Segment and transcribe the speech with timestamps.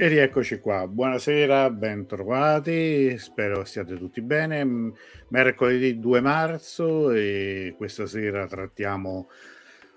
[0.00, 4.94] E rieccoci qua, buonasera, bentrovati, spero stiate tutti bene.
[5.28, 9.28] Mercoledì 2 marzo e questa sera trattiamo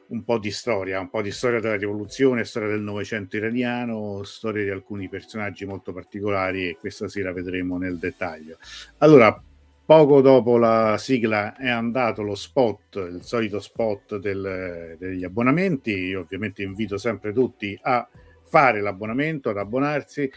[0.08, 4.66] un po' di storia, un po' di storia della rivoluzione, storia del Novecento iraniano, storia
[4.66, 8.58] di alcuni personaggi molto particolari e questa sera vedremo nel dettaglio.
[8.98, 9.42] Allora,
[9.86, 16.20] poco dopo la sigla è andato lo spot, il solito spot del, degli abbonamenti, io
[16.20, 18.06] ovviamente invito sempre tutti a
[18.54, 20.32] fare l'abbonamento, ad abbonarsi,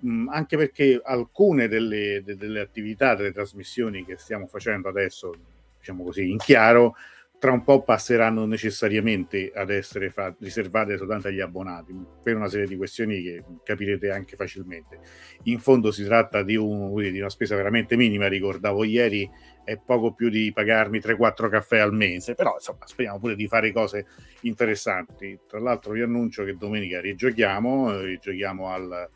[0.00, 5.34] mh, mm, anche perché alcune delle, de, delle attività, delle trasmissioni che stiamo facendo adesso,
[5.78, 6.94] diciamo così, in chiaro,
[7.38, 12.66] tra un po' passeranno necessariamente ad essere fa- riservate soltanto agli abbonati per una serie
[12.66, 14.98] di questioni che capirete anche facilmente.
[15.44, 19.30] In fondo si tratta di, un, di una spesa veramente minima, ricordavo ieri
[19.68, 23.70] è poco più di pagarmi 3-4 caffè al mese, però insomma speriamo pure di fare
[23.70, 24.06] cose
[24.42, 25.38] interessanti.
[25.46, 29.10] Tra l'altro vi annuncio che domenica rigiochiamo, rigiochiamo al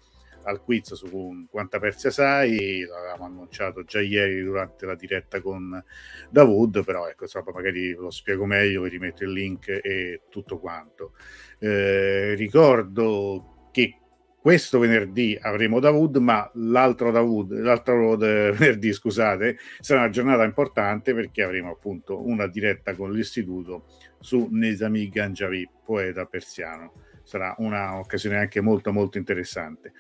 [0.45, 5.81] al quiz su quanta Persia sai, l'avevamo annunciato già ieri durante la diretta con
[6.29, 11.13] Davud, però ecco, insomma, magari lo spiego meglio, vi rimetto il link e tutto quanto.
[11.61, 14.02] Eh, ricordo che
[14.43, 21.45] questo venerdì avremo Davud, ma l'altro Davud, l'altro venerdì, scusate, sarà una giornata importante perché
[21.45, 23.85] avremo appunto una diretta con l'istituto
[24.19, 26.93] su Nesami Ganjavi, poeta persiano.
[27.23, 29.93] Sarà un'occasione anche molto molto interessante.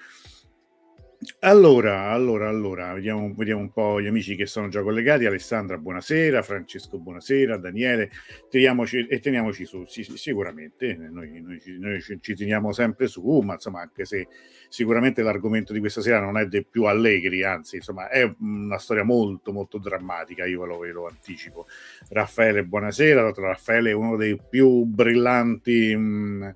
[1.40, 5.24] Allora, allora, allora, vediamo, vediamo, un po' gli amici che sono già collegati.
[5.24, 6.42] Alessandra, buonasera.
[6.42, 7.58] Francesco, buonasera.
[7.58, 8.10] Daniele,
[8.50, 10.96] teniamoci, e teniamoci su, sì, sì, sicuramente.
[10.96, 14.26] Noi, noi, noi ci, ci, teniamo sempre su, ma insomma, anche se
[14.68, 19.04] sicuramente l'argomento di questa sera non è dei più allegri, anzi, insomma, è una storia
[19.04, 20.44] molto, molto drammatica.
[20.44, 21.68] Io ve lo, ve lo anticipo.
[22.08, 23.30] Raffaele, buonasera.
[23.32, 25.94] Raffaele è uno dei più brillanti.
[25.94, 26.48] Mh, mm,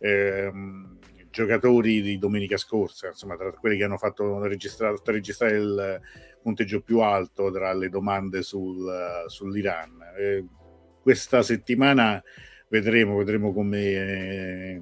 [0.00, 0.98] ehm,
[1.30, 6.00] giocatori di domenica scorsa, insomma, tra quelli che hanno fatto registrare, registrare il
[6.42, 9.98] punteggio più alto tra le domande sul, sull'Iran.
[10.18, 10.44] Eh,
[11.02, 12.22] questa settimana
[12.68, 14.80] vedremo, vedremo come,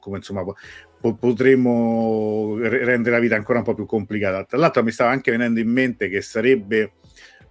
[0.00, 4.44] come insomma, po- potremo rendere la vita ancora un po' più complicata.
[4.44, 6.94] Tra l'altro mi stava anche venendo in mente che sarebbe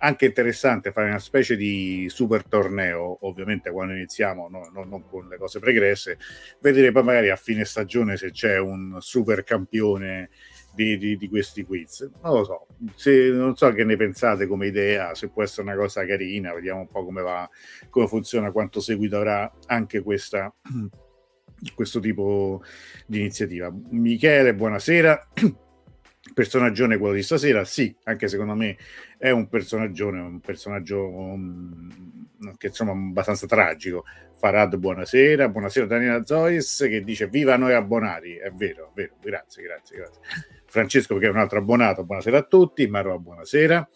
[0.04, 5.30] anche interessante fare una specie di super torneo, ovviamente quando iniziamo, no, no, non con
[5.30, 6.18] le cose pregresse,
[6.60, 10.30] vedere poi magari a fine stagione se c'è un super campione
[10.76, 12.10] di, di, di questi quiz.
[12.22, 15.78] Non lo so, se, non so che ne pensate come idea, se può essere una
[15.78, 17.50] cosa carina, vediamo un po' come va,
[17.90, 20.54] come funziona, quanto seguito avrà anche questa
[21.76, 22.62] questo tipo
[23.06, 23.74] di iniziativa.
[23.92, 25.30] Michele, buonasera.
[26.34, 28.78] Personaggio quello di stasera, sì, anche secondo me
[29.18, 32.28] è un personaggio, un personaggio um,
[32.58, 34.04] che insomma abbastanza tragico.
[34.36, 39.64] Farad, buonasera, buonasera Daniela Zois che dice viva noi abbonati, è vero, è vero, grazie,
[39.64, 40.22] grazie, grazie.
[40.66, 43.88] Francesco che è un altro abbonato, buonasera a tutti, Maro, buonasera.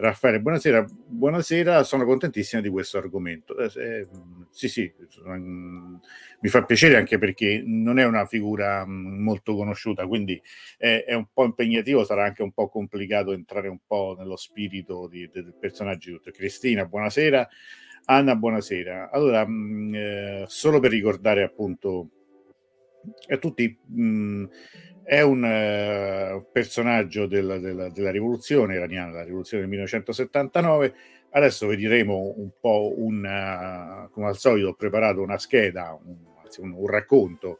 [0.00, 0.86] Raffaele, buonasera.
[1.08, 3.58] Buonasera, sono contentissima di questo argomento.
[3.58, 4.08] Eh, eh,
[4.48, 4.90] sì, sì,
[5.28, 5.94] mm,
[6.40, 10.40] mi fa piacere anche perché non è una figura mm, molto conosciuta, quindi
[10.78, 15.06] è, è, un po' impegnativo, sarà anche un po' complicato entrare un po' nello spirito
[15.06, 16.18] di, del personaggio.
[16.32, 17.46] Cristina, buonasera.
[18.06, 19.10] Anna, buonasera.
[19.10, 22.08] Allora, mh, mm, eh, solo per ricordare appunto
[23.28, 23.78] a tutti...
[25.10, 30.94] È un uh, personaggio della, della, della, rivoluzione iraniana, la rivoluzione del 1979.
[31.30, 36.14] Adesso vedremo un po' un, uh, come al solito ho preparato una scheda, un,
[36.58, 37.58] un, un racconto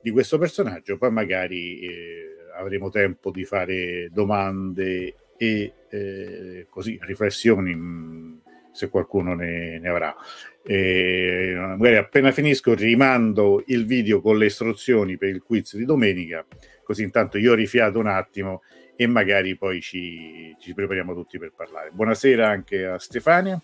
[0.00, 7.74] di questo personaggio, poi magari eh, avremo tempo di fare domande e eh, così riflessioni
[7.74, 8.36] mm,
[8.72, 10.16] se qualcuno ne, ne avrà.
[10.70, 16.44] E magari appena finisco rimando il video con le istruzioni per il quiz di domenica
[16.88, 18.62] così intanto io rifiato un attimo
[18.96, 21.90] e magari poi ci, ci prepariamo tutti per parlare.
[21.90, 23.60] Buonasera anche a Stefania.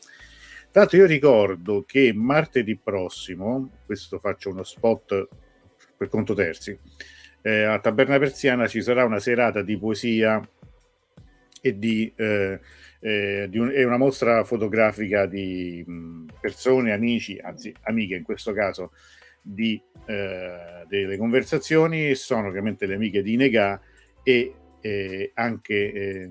[0.70, 5.26] Tra l'altro io ricordo che martedì prossimo, questo faccio uno spot
[5.96, 6.78] per conto terzi,
[7.40, 10.46] eh, a Taberna Persiana ci sarà una serata di poesia
[11.62, 12.60] e di, eh,
[13.04, 15.84] eh, un, e una mostra fotografica di
[16.40, 18.92] persone, amici, anzi amiche in questo caso,
[19.42, 23.78] di, eh, delle conversazioni sono ovviamente le amiche di Nega
[24.22, 26.30] e eh, anche eh,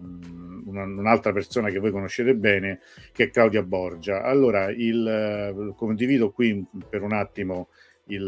[0.65, 2.79] una, un'altra persona che voi conoscete bene
[3.11, 4.23] che è Claudia Borgia.
[4.23, 7.69] Allora, il, condivido qui per un attimo
[8.07, 8.27] il,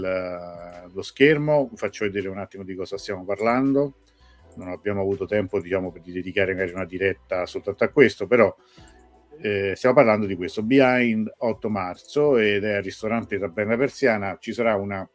[0.93, 3.95] lo schermo, faccio vedere un attimo di cosa stiamo parlando.
[4.55, 8.55] Non abbiamo avuto tempo diciamo, per dedicare magari una diretta soltanto a questo, però
[9.41, 14.53] eh, stiamo parlando di questo Behind 8 marzo ed è al ristorante Taberna Persiana ci
[14.53, 15.07] sarà una,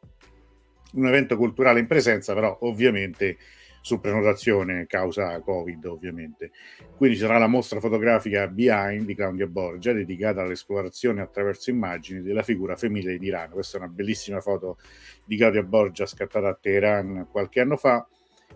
[0.92, 3.38] un evento culturale in presenza però ovviamente
[3.82, 6.50] su prenotazione causa Covid ovviamente.
[6.96, 12.42] Quindi ci sarà la mostra fotografica Behind di Claudia Borgia dedicata all'esplorazione attraverso immagini della
[12.42, 13.50] figura femminile di Iran.
[13.50, 14.78] Questa è una bellissima foto
[15.24, 18.06] di Claudia Borgia scattata a Teheran qualche anno fa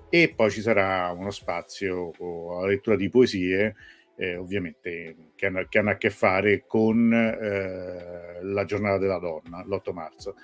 [0.08, 2.12] e poi ci sarà uno spazio
[2.58, 3.74] alla lettura di poesie
[4.16, 9.64] eh, ovviamente che hanno, che hanno, a che fare con eh, la giornata della donna,
[9.64, 10.36] l'8 marzo.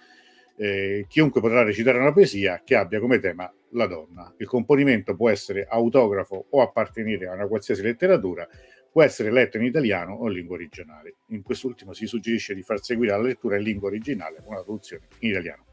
[0.57, 4.33] Eh, chiunque potrà recitare una poesia che abbia come tema la donna.
[4.39, 8.47] Il componimento può essere autografo o appartenere a una qualsiasi letteratura,
[8.91, 11.17] può essere letto in italiano o in lingua originale.
[11.29, 15.31] In quest'ultimo si suggerisce di far seguire la lettura in lingua originale una traduzione in
[15.31, 15.65] italiano.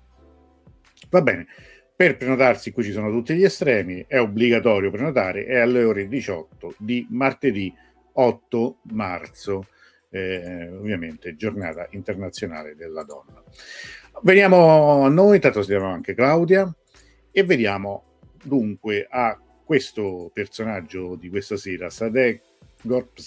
[1.10, 1.48] Va bene,
[1.98, 6.76] per prenotarsi qui ci sono tutti gli estremi, è obbligatorio prenotare, è alle ore 18
[6.78, 7.74] di martedì
[8.14, 9.66] 8 marzo,
[10.12, 13.42] eh, ovviamente giornata internazionale della donna.
[14.22, 16.72] Veniamo a noi, intanto sentiamo anche Claudia,
[17.32, 22.42] e vediamo dunque a questo personaggio di questa sera, Sadeh
[22.84, 23.18] Gorp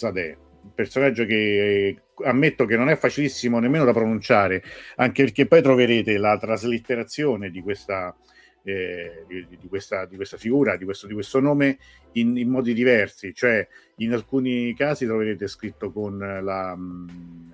[0.63, 4.63] un personaggio che ammetto che non è facilissimo nemmeno da pronunciare,
[4.95, 8.15] anche perché poi troverete la traslitterazione di questa
[8.63, 11.79] eh, di, di, questa, di, questa, figura, di questo, questo nome
[12.13, 13.67] in, in, modi diversi, cioè
[13.97, 17.53] in alcuni casi troverete scritto con la, mh,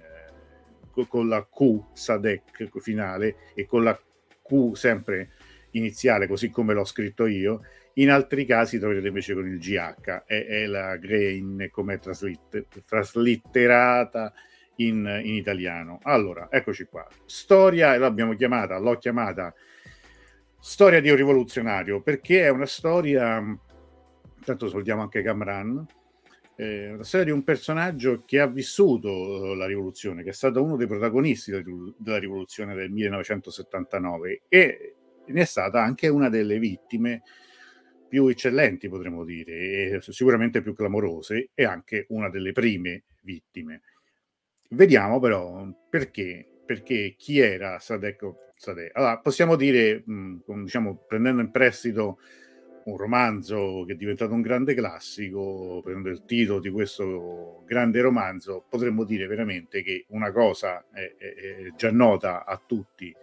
[0.94, 5.30] eh, con la Q Sadek finale e con la Q sempre
[5.72, 7.62] iniziale, così come l'ho scritto io.
[7.94, 14.34] In altri casi troverete invece con il GH, è, è la Grain come traslitter, traslitterata
[14.76, 16.00] in, in italiano.
[16.02, 17.06] Allora, eccoci qua.
[17.24, 19.54] Storia, l'abbiamo chiamata, l'ho chiamata
[20.68, 23.40] Storia di un rivoluzionario, perché è una storia,
[24.44, 25.86] tanto salutiamo anche Camran,
[26.56, 30.74] eh, una storia di un personaggio che ha vissuto la rivoluzione, che è stato uno
[30.74, 37.22] dei protagonisti della rivoluzione del 1979 e ne è stata anche una delle vittime
[38.08, 43.82] più eccellenti, potremmo dire, sicuramente più clamorose, e anche una delle prime vittime.
[44.70, 48.90] Vediamo però perché, perché chi era Sadek Sadeh.
[48.94, 52.18] Allora, possiamo dire, mh, diciamo, prendendo in prestito
[52.86, 58.64] un romanzo che è diventato un grande classico, prendendo il titolo di questo grande romanzo,
[58.68, 63.14] potremmo dire veramente che una cosa è, è, è già nota a tutti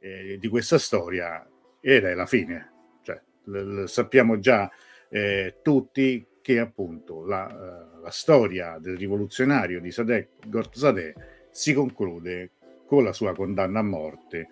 [0.00, 1.46] eh, di questa storia
[1.80, 2.72] ed è la fine.
[3.02, 4.70] Cioè, l- l- sappiamo già
[5.08, 11.14] eh, tutti che appunto la, uh, la, storia del rivoluzionario di Sadek Gortzadeh
[11.50, 12.52] si conclude
[12.86, 14.48] con la sua condanna a morte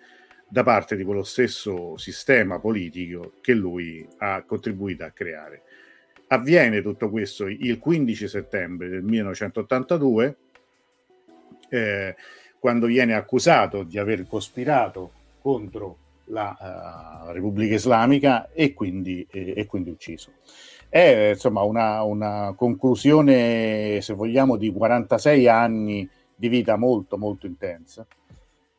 [0.47, 5.63] da parte di quello stesso sistema politico che lui ha contribuito a creare.
[6.27, 10.35] Avviene tutto questo il 15 settembre del 1982,
[11.69, 12.15] eh,
[12.59, 15.97] quando viene accusato di aver cospirato contro
[16.29, 20.31] la uh, Repubblica Islamica e quindi, eh, e quindi ucciso.
[20.89, 28.05] È insomma una, una, conclusione, se vogliamo, di 46 anni di vita molto molto intensa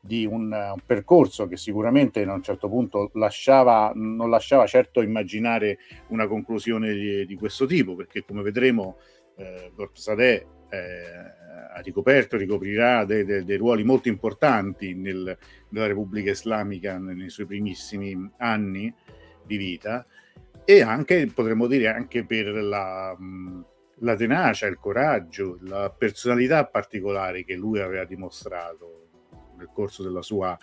[0.07, 5.79] di un, un, percorso che sicuramente a un certo punto lasciava, non lasciava certo immaginare
[6.09, 8.99] una conclusione di, di questo tipo, perché come vedremo
[9.37, 11.35] eh, Gortzadeh eh,
[11.75, 15.37] ha ricoperto, ricoprirà dei, dei, dei, ruoli molto importanti nel,
[15.71, 18.93] nella Repubblica Islamica nei suoi primissimi anni
[19.45, 20.05] di vita
[20.65, 23.17] e anche, potremmo dire, anche per la,
[24.01, 29.06] la tenacia, il coraggio, la personalità particolare che lui aveva dimostrato
[29.57, 30.57] nel corso della sua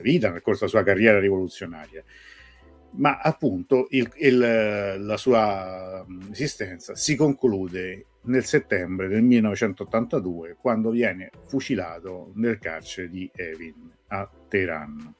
[0.00, 2.02] vita, nel corso della sua carriera rivoluzionaria.
[2.92, 11.30] Ma appunto il, il, la sua esistenza si conclude nel settembre del 1982 quando viene
[11.46, 15.14] fucilato nel carcere di Evin a Teheran.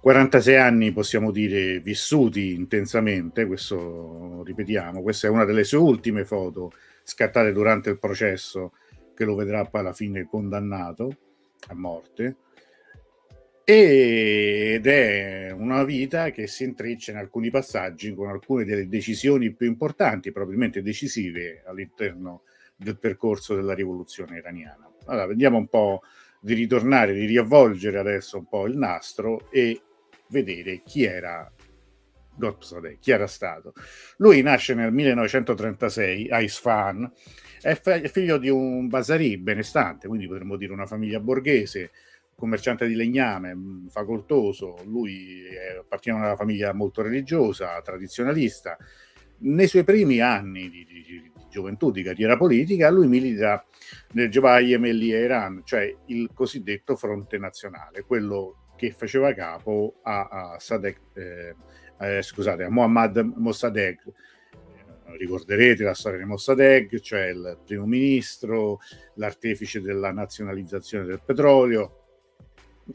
[0.00, 6.72] 46 anni possiamo dire vissuti intensamente, questo ripetiamo, questa è una delle sue ultime foto
[7.02, 8.72] scattate durante il processo
[9.14, 11.16] che lo vedrà poi alla fine condannato
[11.68, 12.36] a morte
[13.66, 19.66] ed è una vita che si intreccia in alcuni passaggi con alcune delle decisioni più
[19.66, 22.42] importanti, probabilmente decisive all'interno
[22.76, 24.86] del percorso della rivoluzione iraniana.
[25.06, 26.02] Allora, vediamo un po'
[26.40, 29.80] di ritornare, di riavvolgere adesso un po' il nastro e
[30.28, 31.50] vedere chi era
[32.36, 33.72] Gotpsadeh, chi era stato.
[34.18, 37.10] Lui nasce nel 1936 a Isfahan
[37.64, 41.90] è, figlio di un basarì benestante, quindi potremmo dire una famiglia borghese,
[42.36, 45.44] commerciante di legname, mm, facoltoso, lui
[45.80, 48.76] appartiene a una famiglia molto religiosa, tradizionalista.
[49.38, 53.64] Nei suoi primi anni di, di, di gioventù, di carriera politica, lui milita
[54.12, 60.58] nel Jebaiem e Iran, cioè il cosiddetto fronte nazionale, quello che faceva capo a, a
[60.58, 61.54] Sadek, eh,
[61.98, 64.02] eh, scusate, a Mohammad Mossadegh.
[65.06, 68.80] Ricorderete la storia di Mossadegh, cioè il primo ministro,
[69.14, 72.04] l'artefice della nazionalizzazione del petrolio,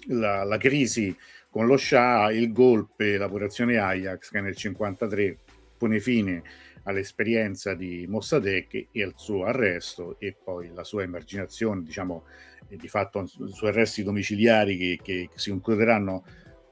[0.07, 1.15] la, la crisi
[1.49, 5.37] con lo Shah, il golpe, l'operazione Ajax che nel 1953
[5.77, 6.43] pone fine
[6.83, 12.25] all'esperienza di Mossadegh e al suo arresto e poi la sua emarginazione, diciamo,
[12.67, 16.23] di fatto suoi arresti domiciliari che, che si concluderanno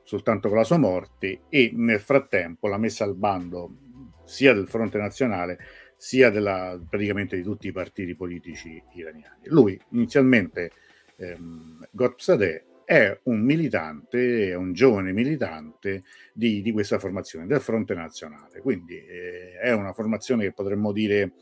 [0.03, 3.86] soltanto con la sua morte e nel frattempo la messa al bando
[4.27, 5.57] sia del fronte nazionale
[5.95, 9.41] sia della, praticamente di tutti i partiti politici iraniani.
[9.45, 10.71] Lui inizialmente,
[11.15, 17.93] ehm, Gorpsadeh, è un militante, è un giovane militante di, di questa formazione, del fronte
[17.95, 18.61] nazionale.
[18.61, 21.33] Quindi eh, è una formazione che potremmo dire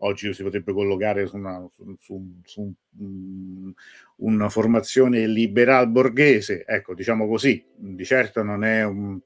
[0.00, 3.72] oggi si potrebbe collocare su una, su, su, su um,
[4.16, 9.18] una formazione liberal borghese, ecco, diciamo così, di certo non è un,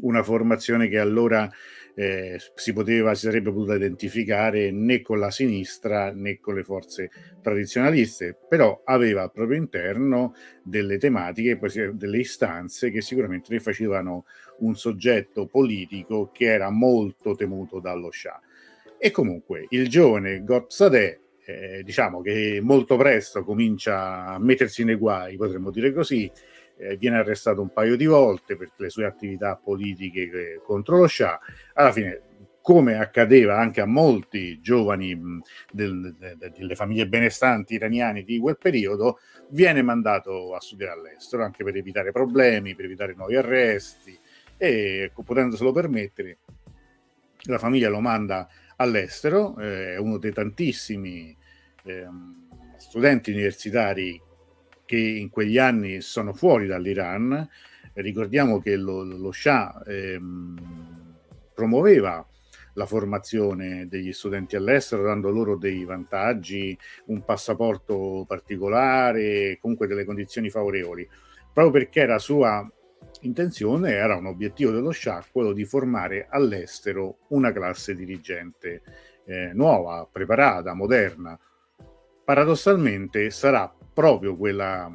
[0.00, 1.48] una formazione che allora
[1.94, 7.10] eh, si poteva, si sarebbe potuta identificare né con la sinistra né con le forze
[7.42, 11.58] tradizionaliste, però aveva al proprio interno delle tematiche,
[11.92, 14.24] delle istanze che sicuramente ne facevano
[14.58, 18.40] un soggetto politico che era molto temuto dallo Shah.
[18.98, 25.36] E comunque il giovane Gopsadeh eh, diciamo che molto presto comincia a mettersi nei guai,
[25.36, 26.30] potremmo dire così,
[26.82, 31.06] eh, viene arrestato un paio di volte per le sue attività politiche eh, contro lo
[31.06, 31.38] Shah.
[31.74, 32.20] Alla fine,
[32.60, 35.18] come accadeva anche a molti giovani
[35.70, 39.18] del, de, delle famiglie benestanti iraniane di quel periodo,
[39.50, 44.18] viene mandato a studiare all'estero anche per evitare problemi, per evitare nuovi arresti
[44.56, 46.38] e ecco, potendoselo permettere,
[47.46, 51.36] la famiglia lo manda all'estero, eh, è uno dei tantissimi
[51.84, 52.06] eh,
[52.76, 54.20] studenti universitari
[54.92, 57.48] che in quegli anni sono fuori dall'Iran.
[57.94, 61.14] Ricordiamo che lo, lo Shah ehm,
[61.54, 62.28] promuoveva
[62.74, 70.50] la formazione degli studenti all'estero, dando loro dei vantaggi, un passaporto particolare, comunque delle condizioni
[70.50, 71.08] favorevoli,
[71.54, 72.70] proprio perché era sua
[73.22, 78.82] intenzione, era un obiettivo dello Shah, quello di formare all'estero una classe dirigente
[79.24, 81.38] eh, nuova, preparata, moderna.
[82.24, 84.90] Paradossalmente sarà proprio quella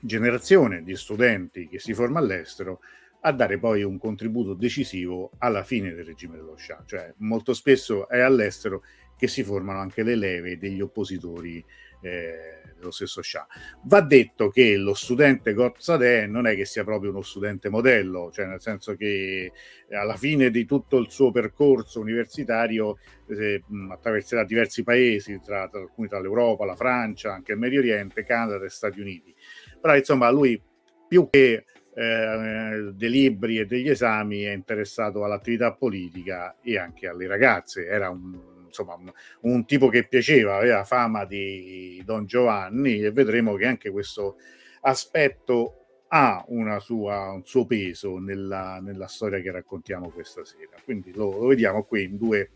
[0.00, 2.80] generazione di studenti che si forma all'estero
[3.20, 8.08] a dare poi un contributo decisivo alla fine del regime dello Shah, cioè molto spesso
[8.08, 8.82] è all'estero
[9.16, 11.64] che si formano anche le leve degli oppositori
[12.02, 13.46] eh, dello stesso Shah.
[13.84, 18.46] Va detto che lo studente Gozadeh non è che sia proprio uno studente modello, cioè
[18.46, 19.52] nel senso che
[19.90, 26.08] alla fine di tutto il suo percorso universitario eh, attraverserà diversi paesi, tra, tra, alcuni
[26.08, 29.34] tra l'Europa, la Francia, anche il Medio Oriente, Canada e Stati Uniti.
[29.80, 30.60] Però insomma lui
[31.08, 37.26] più che eh, dei libri e degli esami è interessato all'attività politica e anche alle
[37.26, 37.86] ragazze.
[37.86, 39.12] Era un insomma, un,
[39.42, 44.36] un, tipo che piaceva, aveva fama di Don Giovanni e vedremo che anche questo
[44.80, 45.76] aspetto
[46.08, 46.44] ha
[46.80, 50.76] sua, un suo peso nella, nella, storia che raccontiamo questa sera.
[50.84, 52.50] Quindi lo, lo vediamo qui in due,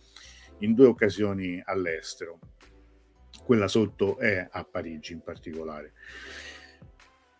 [0.58, 2.38] in due occasioni all'estero.
[3.44, 5.92] Quella sotto è a Parigi in particolare.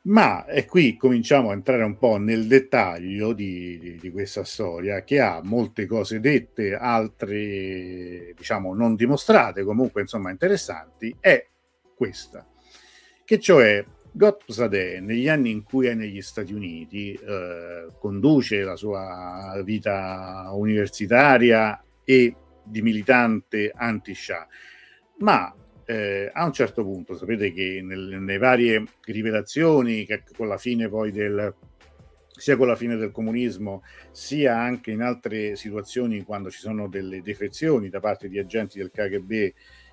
[0.07, 5.03] Ma e qui cominciamo a entrare un po' nel dettaglio di, di, di, questa storia
[5.03, 11.45] che ha molte cose dette, altre diciamo non dimostrate, comunque insomma interessanti, è
[11.97, 12.47] questa,
[13.25, 19.61] che cioè Gotthard negli anni in cui è negli Stati Uniti eh, conduce la sua
[19.65, 24.47] vita universitaria e di militante anti-Shah,
[25.19, 25.53] ma
[25.87, 30.89] eh, a un certo punto, sapete che nel, nelle varie rivelazioni, che con la fine
[30.89, 31.55] poi del,
[32.37, 37.23] sia con la fine del comunismo, sia anche in altre situazioni quando ci sono delle
[37.23, 39.53] defezioni da parte di agenti del KGB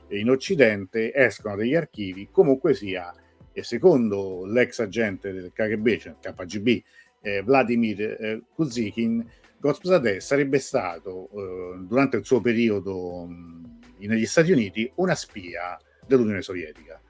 [0.09, 3.13] in Occidente, escono degli archivi, comunque sia,
[3.51, 6.83] e secondo l'ex agente del KGB, cioè KGB,
[7.21, 9.25] eh, Vladimir eh, Kuzikin,
[9.59, 13.73] Gospodadeh sarebbe stato eh, durante il suo periodo mh,
[14.07, 17.01] negli Stati Uniti una spia dell'Unione Sovietica.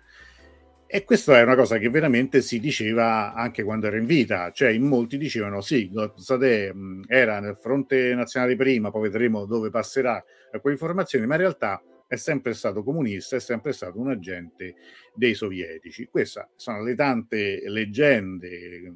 [0.86, 4.70] E questa è una cosa che veramente si diceva anche quando era in vita, cioè
[4.70, 6.72] in molti dicevano sì, Sadeh
[7.08, 10.24] era nel fronte nazionale prima, poi vedremo dove passerà
[10.62, 14.76] quelle informazioni, ma in realtà è sempre stato comunista, è sempre stato un agente
[15.16, 16.06] dei sovietici.
[16.06, 18.94] Queste sono le tante leggende,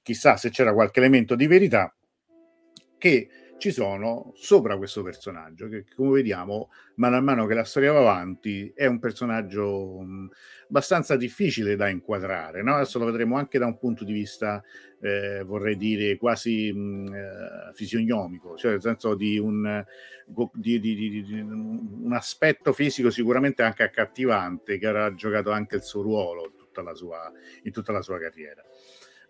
[0.00, 1.92] chissà se c'era qualche elemento di verità,
[2.98, 3.28] che
[3.64, 8.00] ci sono sopra questo personaggio che come vediamo mano a mano che la storia va
[8.00, 10.28] avanti è un personaggio mh,
[10.68, 12.74] abbastanza difficile da inquadrare no?
[12.74, 14.62] adesso lo vedremo anche da un punto di vista
[15.00, 19.82] eh, vorrei dire quasi mh, eh, fisionomico cioè nel senso di un,
[20.52, 26.02] di, di, di, un aspetto fisico sicuramente anche accattivante che avrà giocato anche il suo
[26.02, 28.62] ruolo tutta sua, in tutta la sua carriera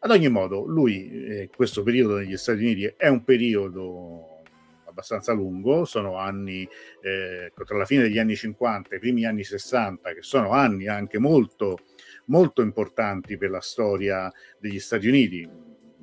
[0.04, 4.42] ad ogni modo, lui, eh, questo periodo negli Stati Uniti è un periodo
[4.84, 6.68] abbastanza lungo, sono anni
[7.00, 10.88] eh, tra la fine degli anni 50 e i primi anni 60, che sono anni
[10.88, 11.78] anche molto,
[12.26, 15.48] molto importanti per la storia degli Stati Uniti.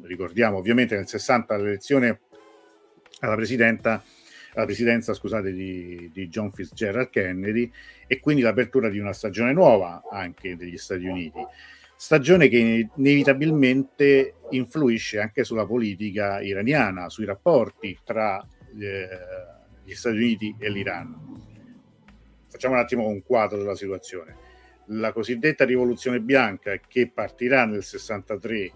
[0.01, 2.21] Ricordiamo ovviamente nel 60 l'elezione
[3.19, 4.03] alla presidenta
[4.53, 7.71] alla presidenza scusate, di, di, John Fitzgerald Kennedy
[8.05, 11.39] e quindi l'apertura di una stagione nuova anche degli Stati Uniti
[12.01, 18.43] stagione che inevitabilmente influisce anche sulla politica iraniana, sui rapporti tra
[18.75, 19.07] eh,
[19.83, 21.15] gli Stati Uniti e l'Iran.
[22.49, 24.35] Facciamo un attimo un quadro della situazione.
[24.87, 28.73] La cosiddetta rivoluzione bianca che partirà nel 63 eh,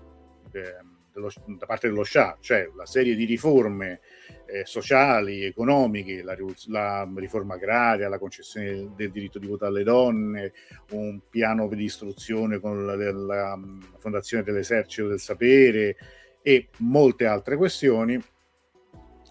[1.15, 4.01] dello, da parte dello Shah, cioè la serie di riforme
[4.45, 6.35] eh, sociali, economiche, la,
[6.67, 10.51] la, riforma agraria, la concessione del diritto di voto alle donne,
[10.91, 15.95] un piano di istruzione con la, la mm, fondazione dell'esercito del sapere
[16.41, 18.21] e molte altre questioni.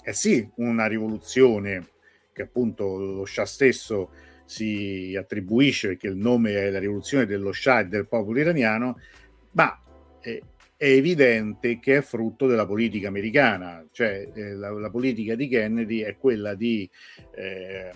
[0.03, 1.91] È sì una rivoluzione
[2.33, 4.11] che appunto lo Shah stesso
[4.47, 8.99] si attribuisce perché il nome è la rivoluzione dello Shah e del popolo iraniano,
[9.53, 9.79] ma
[10.21, 10.43] eh,
[10.85, 16.01] è evidente che è frutto della politica americana, cioè eh, la, la, politica di Kennedy
[16.01, 16.87] è quella di
[17.37, 17.91] eh,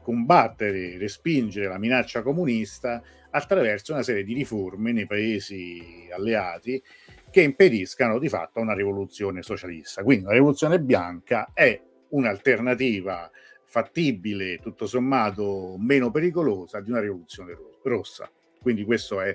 [0.00, 6.80] combattere, respingere la minaccia comunista attraverso una serie di riforme nei paesi alleati
[7.32, 10.04] che impediscano di fatto una rivoluzione socialista.
[10.04, 11.80] Quindi la rivoluzione bianca è
[12.10, 13.28] un'alternativa
[13.64, 18.30] fattibile, tutto sommato meno pericolosa di una rivoluzione rossa.
[18.60, 19.34] Quindi questo è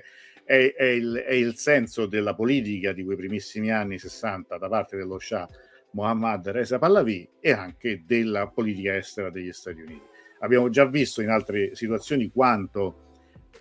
[0.50, 4.96] è, è, il, è, il, senso della politica di quei primissimi anni 60 da parte
[4.96, 5.48] dello Shah
[5.92, 10.02] Mohammad Reza Pahlavi e anche della politica estera degli Stati Uniti.
[10.40, 13.10] Abbiamo già visto in altre situazioni quanto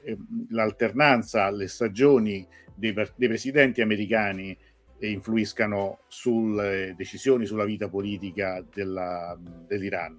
[0.02, 0.18] eh,
[0.50, 4.58] l'alternanza alle stagioni dei, dei presidenti americani
[5.02, 10.18] influiscano sulle decisioni sulla vita politica della, dell'Iran.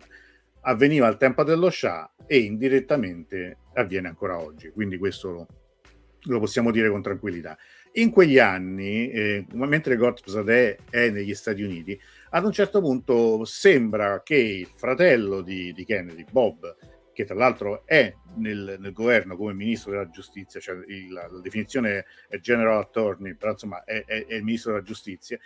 [0.60, 5.48] Avveniva al tempo dello Shah e indirettamente avviene ancora oggi, quindi questo
[6.24, 7.56] lo, possiamo dire con tranquillità.
[7.92, 10.48] In quegli anni, eh, mentre Gotthard
[10.90, 11.98] è negli Stati Uniti,
[12.30, 16.76] ad un certo punto sembra che il fratello di, di Kennedy, Bob,
[17.12, 21.40] che tra l'altro è nel, nel, governo come ministro della giustizia, cioè il, la, la,
[21.40, 25.38] definizione è general attorney, però insomma è, è, è il ministro della giustizia,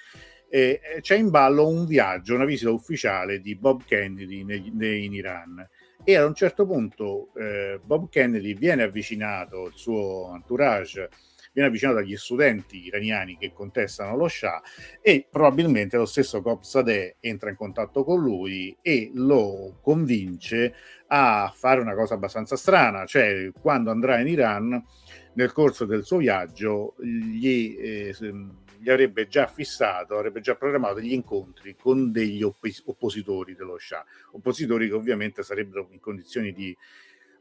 [0.49, 5.67] e, c'è in ballo un viaggio, una visita ufficiale di Bob Kennedy in Iran
[6.05, 11.09] e ad un certo punto eh, Bob Kennedy viene avvicinato, il suo entourage
[11.55, 14.61] viene avvicinato agli studenti iraniani che contestano lo Shah
[15.01, 20.75] e probabilmente lo stesso Sadeh entra in contatto con lui e lo convince
[21.07, 24.85] a fare una cosa abbastanza strana, cioè quando andrà in Iran
[25.35, 28.15] nel corso del suo viaggio gli eh,
[28.85, 34.05] gli avrebbe già fissato, avrebbe già programmato degli incontri con degli opp- oppositori dello Shah,
[34.33, 36.77] oppositori che ovviamente sarebbero in condizioni di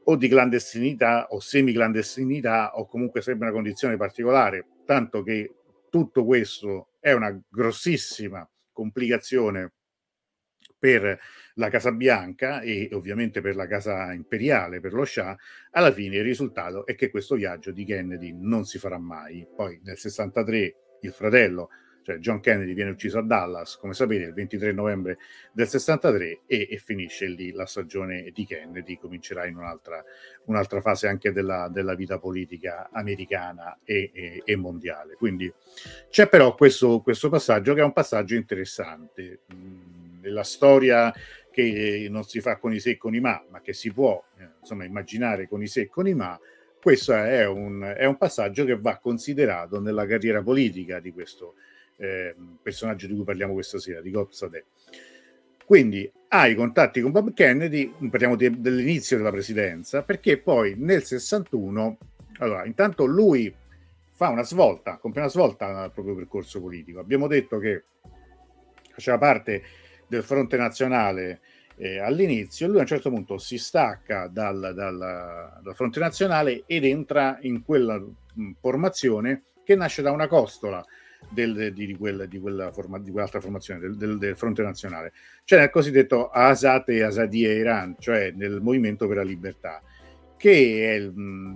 [0.05, 5.53] o di clandestinità o semi-clandestinità o comunque sarebbe una condizione particolare, tanto che
[5.89, 9.73] tutto questo è una grossissima complicazione
[10.79, 11.19] per
[11.55, 15.37] la Casa Bianca e ovviamente per la Casa Imperiale, per lo Shah,
[15.71, 19.45] alla fine il risultato è che questo viaggio di Kennedy non si farà mai.
[19.53, 21.69] Poi nel 63 il fratello,
[22.03, 25.17] cioè John Kennedy, viene ucciso a Dallas, come sapete, il 23 novembre
[25.51, 30.03] del 63 e, e finisce lì la stagione di Kennedy, comincerà in un'altra,
[30.45, 35.15] un'altra fase anche della, della, vita politica americana e, e, e, mondiale.
[35.15, 35.51] Quindi
[36.09, 39.41] c'è però questo, questo passaggio che è un passaggio interessante.
[40.21, 41.13] Nella storia
[41.51, 44.21] che non si fa con i se e con i ma, ma che si può
[44.39, 46.37] eh, insomma immaginare con i se e con i ma,
[46.83, 51.53] questo è un, è un, passaggio che va considerato nella carriera politica di questo
[51.95, 54.65] eh, personaggio di cui parliamo questa sera, di Gopsade.
[55.65, 61.05] Quindi ha i contatti con Bob Kennedy, parliamo di, dell'inizio della presidenza, perché poi nel
[61.05, 61.97] 61,
[62.39, 63.55] allora, intanto lui
[64.09, 66.99] fa una svolta, compie una svolta al proprio percorso politico.
[66.99, 67.83] Abbiamo detto che
[68.91, 69.63] faceva parte
[70.05, 71.39] del fronte nazionale
[71.75, 76.85] eh, all'inizio, lui a un certo punto si stacca dal, dal, dal fronte nazionale ed
[76.85, 80.83] entra in quella mh, formazione che nasce da una costola
[81.29, 85.13] del, di, quella, di, quella forma, di quell'altra formazione, del, del, del, fronte nazionale,
[85.45, 89.81] cioè nel cosiddetto Asat e Asadia Iran, cioè nel movimento per la libertà,
[90.37, 91.11] che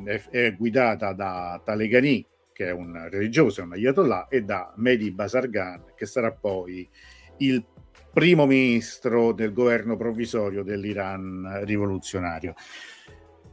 [0.05, 5.11] è, è, è guidata da Taleghani, che è un religioso, un ayatollah, e da Mehdi
[5.11, 6.87] Basargan, che sarà poi
[7.37, 7.63] il
[8.17, 12.55] primo ministro del governo provvisorio dell'Iran rivoluzionario.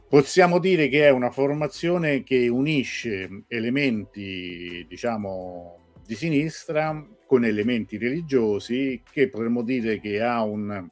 [0.09, 9.03] Possiamo dire che è una formazione che unisce elementi, diciamo, di sinistra con elementi religiosi
[9.07, 10.89] che potremmo dire che ha un,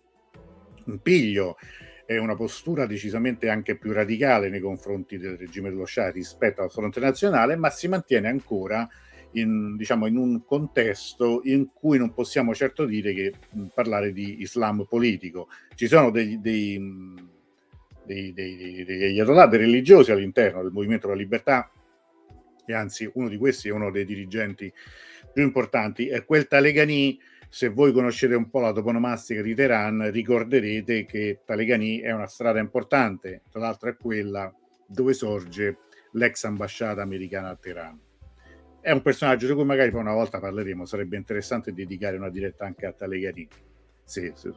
[0.86, 1.58] un piglio
[2.06, 6.70] e una postura decisamente anche più radicale nei confronti del regime dello Shah rispetto al
[6.70, 8.88] fronte nazionale, ma si mantiene ancora
[9.34, 13.34] in, diciamo, in un contesto in cui non possiamo certo dire che
[13.74, 15.50] parlare di Islam politico.
[15.76, 16.80] Ci sono dei, dei,
[18.06, 21.72] dei, dei, degli ayatollah, religiosi all'interno del Movimento per la Libertà
[22.66, 24.72] e anzi uno di questi è uno dei dirigenti
[25.34, 27.20] più importanti, è quel Talegani.
[27.50, 32.60] Se voi conoscete un po' la toponomastica di Teheran, ricorderete che Talegani è una strada
[32.60, 34.52] importante, tra l'altro è quella
[34.88, 35.78] dove sorge
[36.14, 38.00] l'ex ambasciata americana a Teheran.
[38.84, 42.66] È un personaggio di cui magari poi una volta parleremo, sarebbe interessante dedicare una diretta
[42.66, 43.48] anche a Talegani,
[44.04, 44.54] se, se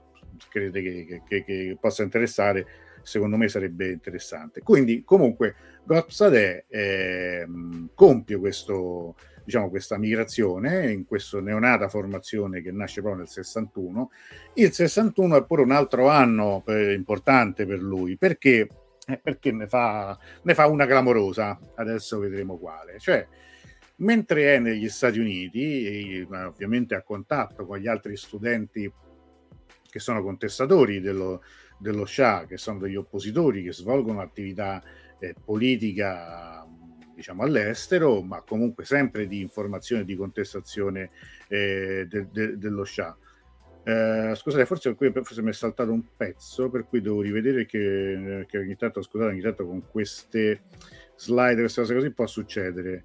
[0.49, 2.67] credete che, che, che possa interessare
[3.03, 4.63] secondo me sarebbe interessante.
[4.63, 7.47] Quindi, comunque, Gopsadeh eh,
[7.95, 14.11] compie questo, diciamo, questa migrazione in questa neonata formazione che nasce proprio nel 61.
[14.55, 18.69] Il 61 è pure un altro anno per, importante per lui perché,
[19.07, 22.99] eh, perché ne, fa, ne fa una clamorosa, adesso vedremo quale.
[22.99, 23.25] Cioè,
[23.97, 28.91] mentre è negli Stati Uniti, ovviamente a contatto con gli altri studenti
[29.89, 31.43] che sono contestatori dello,
[31.79, 34.83] dello Shah, che sono degli oppositori che svolgono attività
[35.19, 36.67] eh, politica
[37.15, 41.11] diciamo all'estero, ma comunque sempre di informazione e di contestazione
[41.49, 43.17] eh, de, de, dello Shah.
[43.85, 48.59] Eh, scusate, forse, forse mi è saltato un pezzo, per cui devo rivedere che, che
[48.59, 50.65] ogni tanto, scusate, ogni tanto con queste
[51.17, 53.05] slide, queste cose così può succedere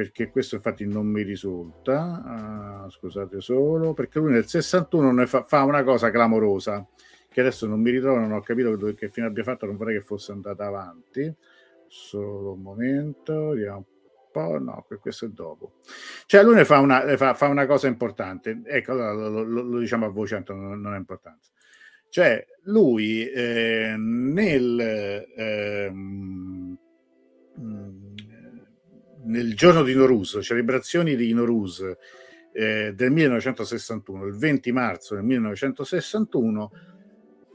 [0.00, 5.42] perché questo infatti non mi risulta, uh, scusate solo, perché lui nel 61 ne fa,
[5.42, 6.88] fa, una cosa clamorosa,
[7.28, 10.02] che adesso non mi ritrovo, non ho capito che fine abbia fatto, non vorrei che
[10.02, 11.30] fosse andata avanti.
[11.86, 13.84] Solo un momento, vediamo un
[14.32, 15.72] po', no, questo è dopo.
[16.24, 20.06] Cioè lui ne fa una, fa, fa una cosa importante, ecco, lo, lo, lo, diciamo
[20.06, 21.50] a voce, non, non ha importanza.
[22.08, 25.92] Cioè lui eh, nel, eh,
[29.24, 31.84] nel giorno di Norus, celebrazioni di Norus
[32.52, 36.72] eh, del 1961, il 20 marzo del 1961,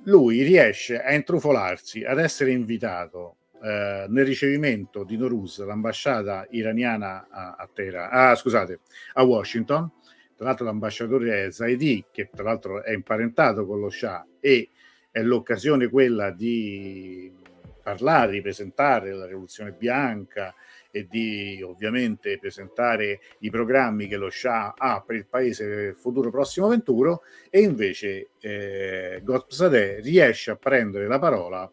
[0.05, 7.55] lui riesce a intrufolarsi, ad essere invitato eh, nel ricevimento di Noruz, l'ambasciata iraniana a,
[7.57, 8.81] a Teheran, ah, scusate,
[9.13, 9.91] a Washington.
[10.35, 14.69] Tra l'altro l'ambasciatore Zaidi, che tra l'altro è imparentato con lo Shah e
[15.09, 17.33] è l'occasione quella di
[17.81, 20.53] parlare, di presentare la rivoluzione bianca,
[20.95, 26.69] e di ovviamente presentare i programmi che lo Shah ha per il paese futuro prossimo
[26.69, 31.69] venturo e invece eh, Gotpsadeh riesce a prendere la parola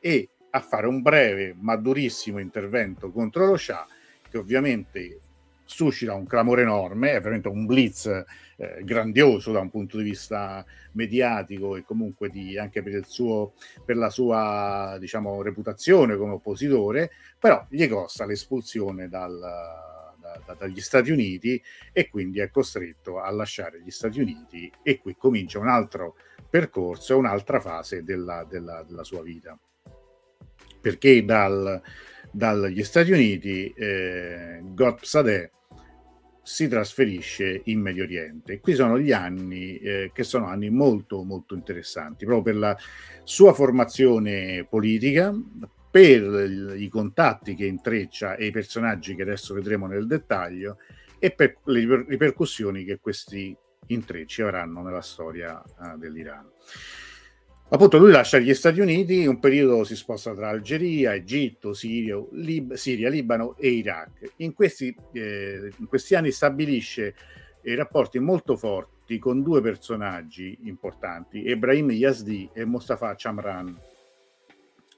[0.00, 3.86] e a fare un breve ma durissimo intervento contro lo Shah
[4.30, 5.18] che ovviamente
[5.64, 10.64] suscita un clamore enorme, è veramente un blitz eh, grandioso da un punto di vista
[10.92, 17.66] mediatico e comunque di, anche per, suo, per la sua diciamo, reputazione come oppositore, però
[17.68, 19.38] gli costa l'espulsione dal,
[20.44, 25.16] da, dagli Stati Uniti e quindi è costretto a lasciare gli Stati Uniti e qui
[25.16, 26.16] comincia un altro
[26.48, 29.58] percorso, un'altra fase della, della, della sua vita.
[30.80, 31.80] Perché dal,
[32.32, 35.50] dagli Stati Uniti eh, Gotpsadeh
[36.42, 38.58] si trasferisce in Medio Oriente.
[38.58, 42.76] Qui sono gli anni eh, che sono anni molto molto interessanti, proprio per la
[43.22, 45.32] sua formazione politica,
[45.90, 50.78] per i contatti che intreccia e i personaggi che adesso vedremo nel dettaglio
[51.18, 53.56] e per le ripercussioni che questi
[53.88, 56.48] intrecci avranno nella storia uh, dell'Iran.
[57.72, 62.74] Appunto, lui lascia gli Stati Uniti, un periodo si sposta tra Algeria, Egitto, Siria, Lib-
[62.74, 64.32] Siria Libano e Iraq.
[64.36, 67.14] In questi, eh, in questi anni stabilisce
[67.62, 73.74] eh, rapporti molto forti con due personaggi importanti, Ebrahim Yazdi e Mustafa Chamran.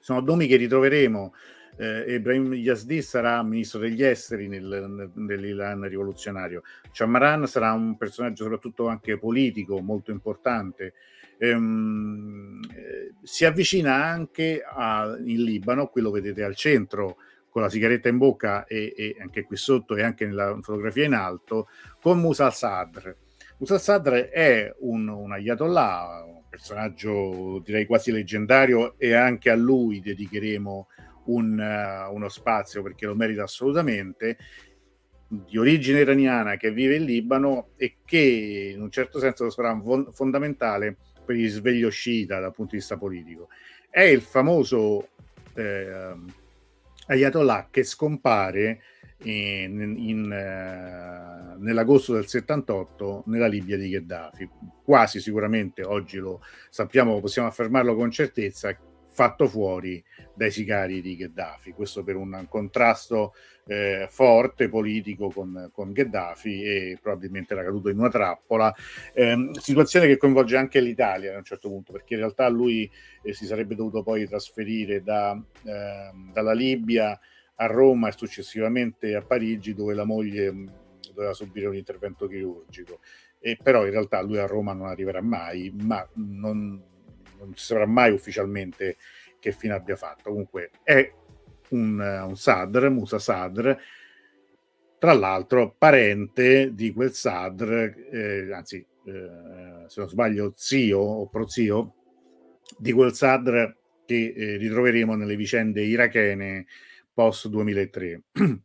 [0.01, 1.33] Sono nomi che ritroveremo.
[1.77, 6.61] Eh, Ebrahim Yazdi sarà ministro degli esteri nel, nell'Iran rivoluzionario.
[6.91, 10.93] Chamran sarà un personaggio soprattutto anche politico molto importante
[11.37, 17.17] ehm, eh, si avvicina anche a, in Libano, qui lo vedete al centro
[17.49, 21.13] con la sigaretta in bocca e, e, anche qui sotto e anche nella fotografia in
[21.13, 21.69] alto,
[22.01, 23.15] con Musa Sadr.
[23.59, 30.01] Musa Sadr è un, un ayatollah, un personaggio direi quasi leggendario e anche a lui
[30.01, 30.87] dedicheremo
[31.27, 34.37] un, uh, uno spazio perché lo merita assolutamente
[35.27, 40.97] di origine iraniana che vive in Libano e che in un certo senso sarà fondamentale
[41.25, 43.49] per il risveglio sciita dal punto di vista politico.
[43.89, 45.09] È il famoso
[45.55, 46.13] eh,
[47.07, 48.81] Ayatollah che scompare
[49.23, 54.49] in, in, uh, nell'agosto del 78 nella Libia di Gheddafi.
[54.83, 58.77] Quasi sicuramente oggi lo sappiamo, possiamo affermarlo con certezza,
[59.11, 61.71] fatto fuori dai sicari di Gheddafi.
[61.71, 63.33] Questo per un contrasto
[63.67, 68.73] eh, forte politico con, con, Gheddafi e probabilmente era caduto in una trappola.
[69.13, 72.89] Eh, situazione che coinvolge anche l'Italia a un certo punto, perché in realtà lui
[73.23, 75.31] eh, si sarebbe dovuto poi trasferire da,
[75.63, 77.19] ehm, dalla Libia
[77.55, 80.71] a Roma e successivamente a Parigi, dove la moglie mh,
[81.13, 82.99] doveva subire un intervento chirurgico.
[83.39, 86.93] E però in realtà lui a Roma non arriverà mai, ma non
[87.37, 88.97] non si saprà mai ufficialmente
[89.39, 90.29] che fine abbia fatto.
[90.29, 91.11] Comunque è
[91.69, 93.75] un, un Sadr, Musa Sadr,
[94.97, 101.93] tra l'altro parente di quel Sadr, eh, anzi eh, se non sbaglio zio o prozio,
[102.77, 103.75] di quel Sadr
[104.05, 106.65] che eh, ritroveremo nelle vicende irachene
[107.13, 108.21] post 2003.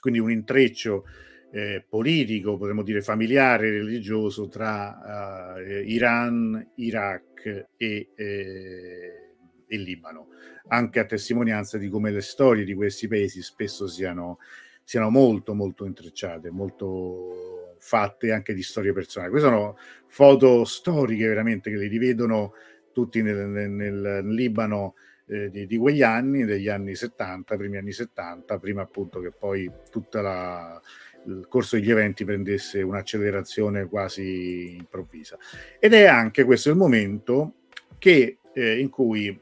[0.00, 1.04] Quindi un intreccio
[1.50, 9.25] eh, politico, potremmo dire familiare, religioso tra uh, Iran, Iraq e, eh,
[9.66, 10.28] e Libano,
[10.68, 14.38] anche a testimonianza di come le storie di questi paesi spesso siano,
[14.82, 19.30] siano molto molto intrecciate, molto fatte anche di storie personali.
[19.30, 19.76] Queste sono
[20.06, 22.52] foto storiche veramente che le rivedono
[22.92, 24.94] tutti nel, nel, nel Libano
[25.26, 29.70] eh, di, di, quegli anni, degli anni 70, primi anni 70, prima appunto che poi
[29.90, 30.80] tutta la,
[31.26, 35.36] il corso degli eventi prendesse un'accelerazione quasi improvvisa.
[35.78, 37.54] Ed è anche questo il momento
[37.98, 39.38] che, eh, in cui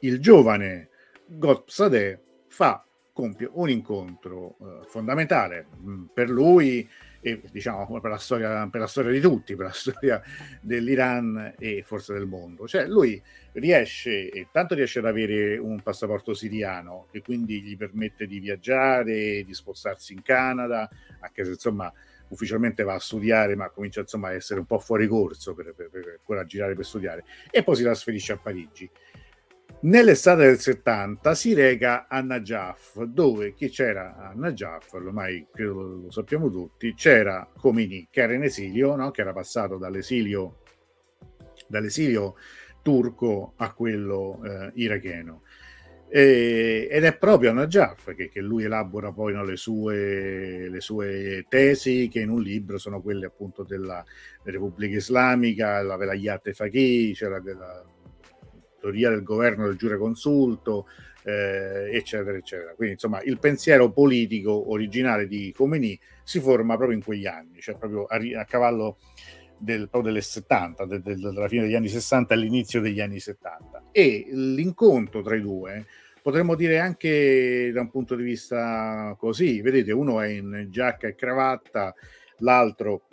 [0.00, 0.88] il giovane
[1.26, 6.88] Gotpsadeh fa compie un incontro eh, fondamentale mh, mm, per lui
[7.22, 10.22] e diciamo per la, storia, per la storia di tutti, per la storia
[10.62, 12.66] dell'Iran e forse del mondo.
[12.66, 18.38] Cioè lui riesce, tanto riesce ad avere un passaporto siriano che quindi gli permette di
[18.38, 20.88] viaggiare, di spostarsi in Canada,
[21.20, 21.92] anche se insomma
[22.28, 25.90] ufficialmente va a studiare, ma comincia insomma a essere un po' fuori corso per, per,
[25.90, 28.88] per, per girare per studiare, e poi si trasferisce a Parigi.
[29.82, 36.10] Nell'estate del 70 si reca a Najaf, dove chi c'era a Najaf, ormai credo lo,
[36.10, 39.10] sappiamo tutti, c'era Comini, che era in esilio, no?
[39.10, 40.58] che era passato dall'esilio,
[41.66, 42.34] dall'esilio
[42.82, 45.44] turco a quello eh, iracheno.
[46.10, 50.80] E, ed è proprio a Najaf che, che lui elabora poi no, le, sue, le,
[50.82, 54.04] sue, tesi, che in un libro sono quelle appunto della
[54.42, 57.82] Repubblica Islamica, la Velayat Faqih, c'era cioè della
[58.80, 60.86] teoria del governo del giure consulto,
[61.24, 62.74] eh, eccetera, eccetera.
[62.74, 67.76] Quindi, insomma, il pensiero politico originale di Khomeini si forma proprio in quegli anni, cioè
[67.76, 68.98] proprio a, a cavallo
[69.58, 73.88] del, proprio delle 70, de, de, della fine degli anni 60 all'inizio degli anni 70.
[73.92, 75.86] E l'incontro tra i due
[76.22, 81.14] potremmo dire anche da un punto di vista così, vedete, uno è in giacca e
[81.14, 81.94] cravatta,
[82.38, 83.06] l'altro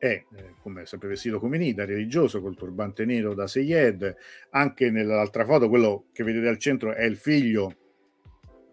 [0.00, 4.16] è, eh, come sempre vestito come Nida, religioso, col turbante nero da Seyed.
[4.50, 7.74] Anche nell'altra foto, quello che vedete al centro è il figlio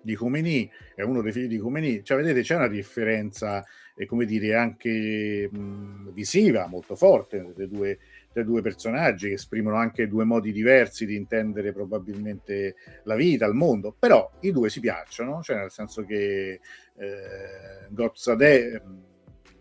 [0.01, 2.01] di Khomeini, è uno dei figli di Khomeini.
[2.01, 3.61] Cioè, vedete, c'è una differenza,
[3.93, 7.99] eh, come dire, anche mh, visiva molto forte dei due,
[8.31, 13.93] due personaggi, che esprimono anche due modi diversi di intendere probabilmente la vita, il mondo.
[13.99, 16.61] Però i due si piacciono, cioè nel senso che
[16.95, 18.81] eh, Gozadeh,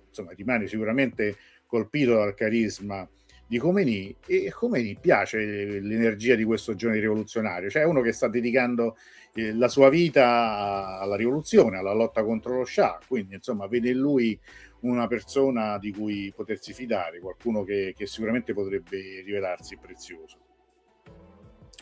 [0.07, 3.09] insomma, rimane sicuramente colpito dal carisma
[3.49, 5.39] di Khomeini e Khomeini piace
[5.81, 8.97] l'energia di questo giovane rivoluzionario, cioè uno che sta dedicando
[9.35, 13.99] eh, la sua vita alla rivoluzione, alla lotta contro lo Shah, quindi insomma vede in
[13.99, 14.39] lui
[14.81, 20.39] una persona di cui potersi fidare, qualcuno che, che sicuramente potrebbe rivelarsi prezioso.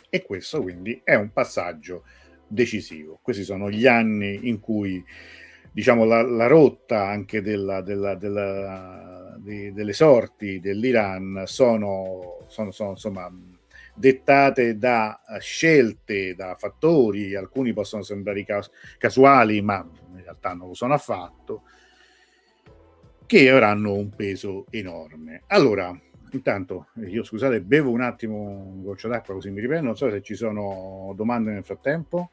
[0.09, 2.05] E questo quindi è un passaggio
[2.47, 3.19] decisivo.
[3.21, 5.05] Questi sono gli anni in cui
[5.73, 9.14] diciamo la, la rotta anche della, della, della
[9.45, 13.31] di, delle sorti dell'Iran sono, sono, sono insomma,
[13.95, 20.75] dettate da scelte, da fattori, alcuni possono sembrare cas- casuali, ma in realtà non lo
[20.75, 21.63] sono affatto,
[23.27, 25.43] che avranno un peso enorme.
[25.49, 25.97] Allora,
[26.33, 30.23] intanto io scusate, bevo un attimo un goccio d'acqua così mi riprendo, non so se
[30.23, 32.31] ci sono domande nel frattempo.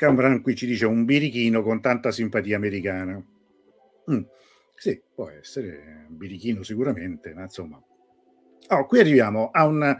[0.00, 3.22] Cameron qui ci dice un birichino con tanta simpatia americana.
[4.10, 4.22] Mm,
[4.74, 7.78] sì, può essere un birichino sicuramente, ma insomma.
[8.68, 9.98] Oh, qui arriviamo a, un, a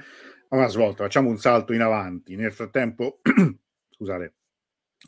[0.49, 2.35] una svolta, facciamo un salto in avanti.
[2.35, 3.21] Nel frattempo,
[3.91, 4.33] scusate,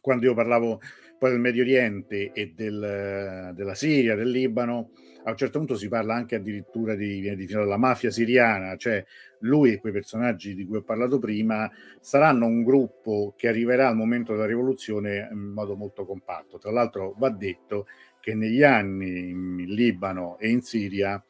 [0.03, 0.79] quando io parlavo
[1.19, 4.91] poi del Medio Oriente e del, della Siria, del Libano,
[5.25, 9.03] a un certo punto si parla anche addirittura di, di, della mafia siriana, cioè
[9.43, 13.97] lui e quei personaggi di cui ho parlato prima saranno un gruppo che arriverà al
[13.97, 16.59] momento della rivoluzione in modo molto compatto.
[16.59, 17.87] Tra l'altro va detto
[18.21, 21.23] che negli anni in Libano e in Siria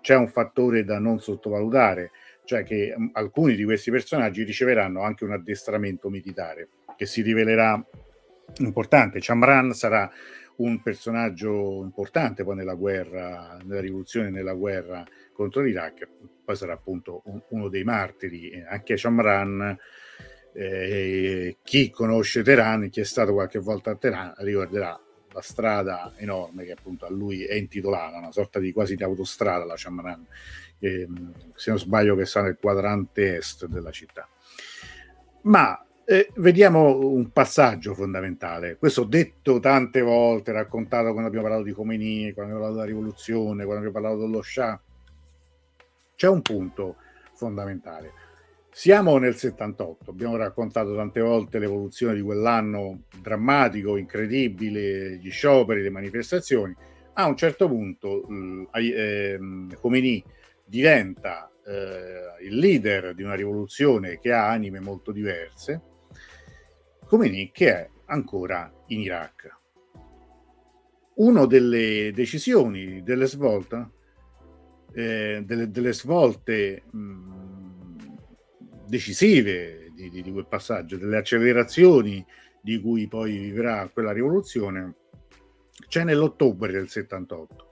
[0.00, 2.10] c'è un fattore da non sottovalutare,
[2.44, 7.82] cioè che mm, alcuni di questi personaggi riceveranno anche un addestramento militare che si rivelerà
[8.58, 9.18] importante.
[9.20, 10.10] Chamran sarà
[10.56, 16.08] un personaggio importante poi nella guerra, nella rivoluzione, nella guerra contro l'Iraq,
[16.44, 19.78] poi sarà appunto un, uno dei martiri, anche Chamran.
[20.54, 24.98] Eh, chi conosce Teheran, chi è stato qualche volta a Teheran, ricorderà
[25.32, 29.64] la strada enorme che appunto a lui è intitolata, una sorta di quasi di autostrada,
[29.64, 30.26] la Chamran,
[30.78, 31.08] eh,
[31.54, 34.28] se non sbaglio che sta nel quadrante est della città.
[35.42, 38.76] Ma eh, vediamo un passaggio fondamentale.
[38.76, 43.64] Questo detto tante volte, raccontato quando abbiamo parlato di Khomeini, quando abbiamo parlato della rivoluzione,
[43.64, 44.80] quando abbiamo parlato dello Shah.
[46.14, 46.96] C'è un punto
[47.34, 48.12] fondamentale.
[48.70, 55.90] Siamo nel 78, abbiamo raccontato tante volte l'evoluzione di quell'anno drammatico, incredibile, gli scioperi, le
[55.90, 56.74] manifestazioni.
[57.14, 58.26] A un certo punto
[58.72, 59.38] eh,
[59.78, 60.24] Khomeini
[60.64, 65.90] diventa eh, il leader di una rivoluzione che ha anime molto diverse
[67.12, 69.58] Khomeini che è ancora in Iraq.
[71.16, 73.90] Una delle decisioni, delle svolte,
[74.94, 78.06] eh, delle, delle, svolte mh,
[78.86, 82.24] decisive di, di, di quel passaggio, delle accelerazioni
[82.62, 84.94] di cui poi vivrà quella rivoluzione,
[85.88, 87.68] c'è nell'ottobre del 78,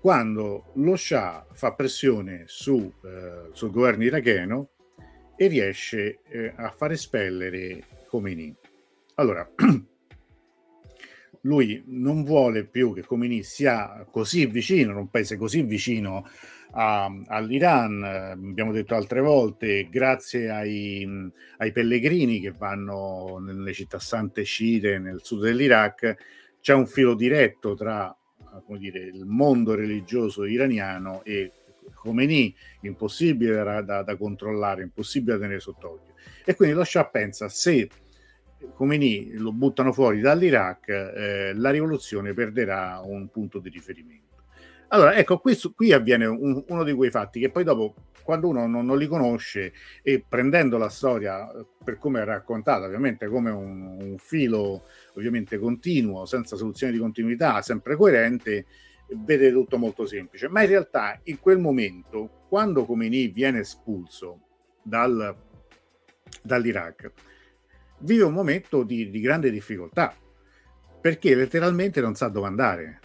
[0.00, 4.70] quando lo Shah fa pressione su, eh, sul governo iracheno
[5.36, 8.54] e riesce eh, a far espellere Khomeini.
[9.16, 9.48] Allora,
[11.44, 16.26] lui non vuole più che Khomeini sia così vicino, in un paese così vicino
[16.72, 21.06] a, all'Iran, abbiamo detto altre volte, grazie ai,
[21.58, 26.16] ai, pellegrini che vanno nelle città sante sciite nel sud dell'Iraq,
[26.60, 28.16] c'è un filo diretto tra
[28.78, 31.52] dire, il mondo religioso iraniano e
[31.94, 36.14] Khomeini, impossibile da, da, da controllare, impossibile da tenere sott'occhio.
[36.44, 37.88] E quindi lo Shah pensa se
[38.74, 44.22] Khomeini lo buttano fuori dall'Iraq, eh, la rivoluzione perderà un punto di riferimento.
[44.88, 48.66] Allora, ecco, questo, qui avviene un, uno di quei fatti che poi dopo, quando uno
[48.66, 49.72] non, non, li conosce
[50.02, 55.58] e prendendo la storia eh, per come è raccontata, ovviamente come un, un filo ovviamente
[55.58, 58.66] continuo, senza soluzione di continuità, sempre coerente,
[59.08, 60.48] vede tutto molto semplice.
[60.48, 64.40] Ma in realtà in quel momento, quando Khomeini viene espulso
[64.82, 65.36] dal,
[66.42, 67.12] dall'Iraq,
[68.04, 70.14] vive un momento di, di grande difficoltà
[71.00, 73.00] perché letteralmente non sa dove andare.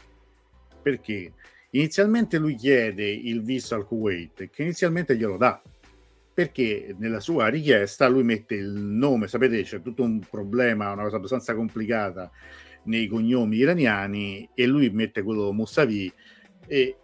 [0.81, 1.33] Perché
[1.71, 5.61] inizialmente lui chiede il visto al Kuwait, che inizialmente glielo dà,
[6.33, 11.17] perché nella sua richiesta lui mette il nome, sapete c'è tutto un problema, una cosa
[11.17, 12.31] abbastanza complicata
[12.83, 16.13] nei cognomi iraniani e lui mette quello Mousavi
[16.65, 16.97] e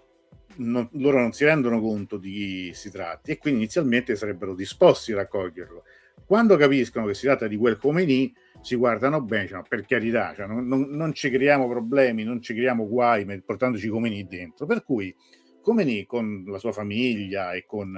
[0.57, 5.11] non, loro non si rendono conto di chi si tratti e quindi inizialmente sarebbero disposti
[5.11, 5.83] a raccoglierlo
[6.25, 10.47] quando capiscono che si tratta di quel Khomeini, si guardano bene, dicono, per carità, cioè
[10.47, 14.65] non, non, non, ci creiamo problemi, non ci creiamo guai portandoci Khomeini dentro.
[14.65, 15.15] Per cui
[15.61, 17.95] Khomeini con la sua famiglia e con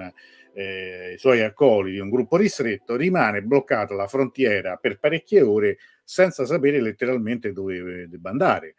[0.53, 6.45] eh, i suoi accoliti, un gruppo ristretto, rimane bloccato alla frontiera per parecchie ore senza
[6.45, 8.75] sapere letteralmente dove debba andare.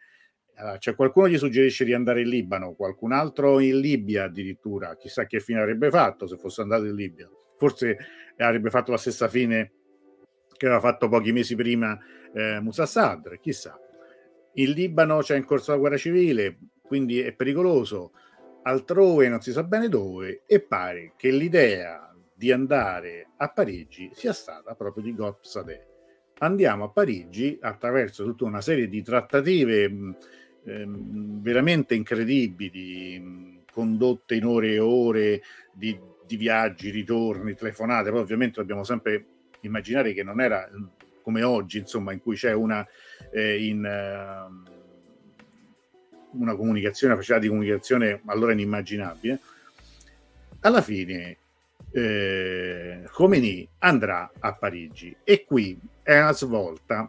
[0.77, 5.39] Cioè qualcuno gli suggerisce di andare in Libano, qualcun altro in Libia addirittura, chissà che
[5.39, 7.29] fine avrebbe fatto se fosse andato in Libia.
[7.59, 7.97] Forse
[8.37, 9.73] avrebbe fatto la stessa fine
[10.55, 11.99] che aveva fatto pochi mesi prima
[12.33, 13.77] eh, Musa Sadr, chissà.
[14.53, 18.13] In Libano c'è in corso la guerra civile, quindi è pericoloso.
[18.63, 24.31] Altrove non si sa bene dove e pare che l'idea di andare a Parigi sia
[24.31, 25.87] stata proprio di Gop Sadeh.
[26.39, 30.17] Andiamo a Parigi attraverso tutta una serie di trattative mh,
[30.63, 35.41] ehm, veramente incredibili, condotte in ore e ore
[35.73, 35.99] di
[36.29, 39.25] di viaggi, ritorni, telefonate, poi ovviamente dobbiamo sempre
[39.61, 40.69] immaginare che non era
[41.23, 42.87] come oggi, insomma, in cui c'è una,
[43.31, 44.69] eh, in, uh,
[46.39, 49.39] una comunicazione, una facilità di comunicazione allora inimmaginabile.
[50.59, 51.37] Alla fine
[51.91, 57.07] eh, Khomeini andrà a Parigi e qui è una svolta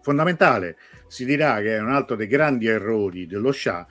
[0.00, 0.78] fondamentale.
[1.08, 3.86] Si dirà che è un altro dei grandi errori dello Shah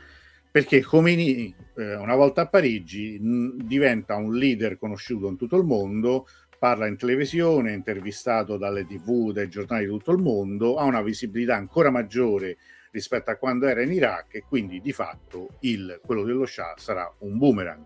[0.52, 5.64] perché Khomeini, eh, una volta a Parigi, mh, diventa un leader conosciuto in tutto il
[5.64, 6.28] mondo,
[6.60, 11.56] parla in televisione, intervistato dalle tv, dai giornali di tutto il mondo, ha una visibilità
[11.56, 12.58] ancora maggiore
[12.92, 17.10] rispetto a quando era in Iraq e quindi di fatto il, quello dello Shah sarà
[17.20, 17.86] un boomerang.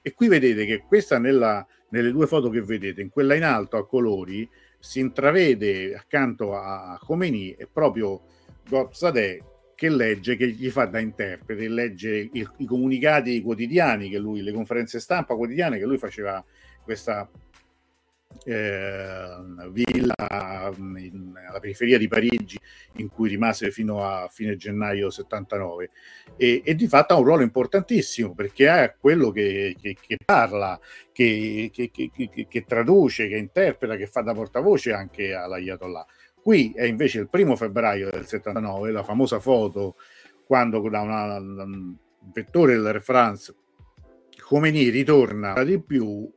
[0.00, 3.76] E qui vedete che questa nella, nelle due foto che vedete, in quella in alto
[3.76, 4.48] a colori,
[4.78, 8.22] si intravede accanto a Khomeini è proprio
[8.68, 9.42] Gobsadeh
[9.76, 14.52] che legge, che gli fa da interprete, legge il, i comunicati quotidiani che lui, le
[14.52, 16.42] conferenze stampa quotidiane che lui faceva
[16.82, 17.28] questa
[18.44, 19.36] eh,
[19.70, 22.58] villa mm, in, alla periferia di Parigi
[22.94, 25.90] in cui rimase fino a fine gennaio 79
[26.36, 30.78] e, e di fatto ha un ruolo importantissimo perché è quello che, che, che parla,
[31.12, 36.06] che, che, traduce, che interpreta, che fa da portavoce anche all'Ayatollah.
[36.46, 39.96] Qui è invece il primo febbraio del 79, la famosa foto
[40.46, 41.96] quando da una, un
[42.32, 43.52] vettore dell'Air France
[44.40, 46.32] Khomeini ritorna di più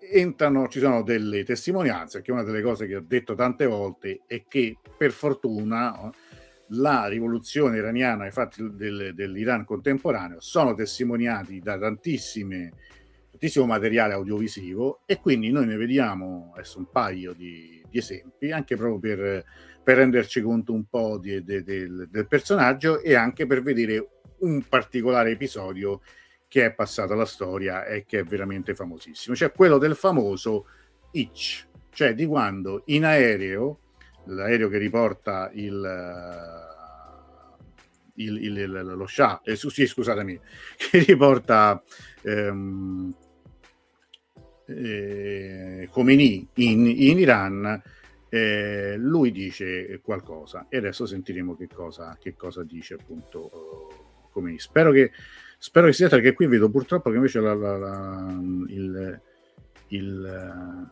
[0.00, 4.44] entrano, ci sono delle testimonianze, che una delle cose che ho detto tante volte è
[4.48, 6.10] che per fortuna
[6.68, 12.72] la rivoluzione iraniana, i fatti del, dell'Iran contemporaneo sono testimoniati da tantissime,
[13.40, 18.76] tantissimo materiale audiovisivo e quindi noi ne vediamo adesso un paio di, di esempi, anche
[18.76, 19.44] proprio per,
[19.82, 24.08] per, renderci conto un po' di, de, de, del personaggio e anche per vedere
[24.40, 26.02] un particolare episodio
[26.46, 30.66] che è passato alla storia e che è veramente famosissimo, cioè quello del famoso
[31.12, 33.78] Itch, cioè di quando in aereo,
[34.26, 36.68] l'aereo che riporta il,
[38.16, 40.38] il, il, lo Shah, eh, sì, scusatemi,
[40.76, 41.82] che riporta
[42.22, 43.14] ehm,
[44.70, 47.82] eh, Khomeini in, in Iran,
[48.28, 54.58] eh, lui dice qualcosa e adesso sentiremo che cosa, che cosa dice appunto uh, Khomeini.
[54.58, 55.10] Spero che
[55.62, 58.34] Spero che sia perché qui vedo purtroppo che invece la, la, la,
[58.68, 59.20] il,
[59.88, 60.88] il, la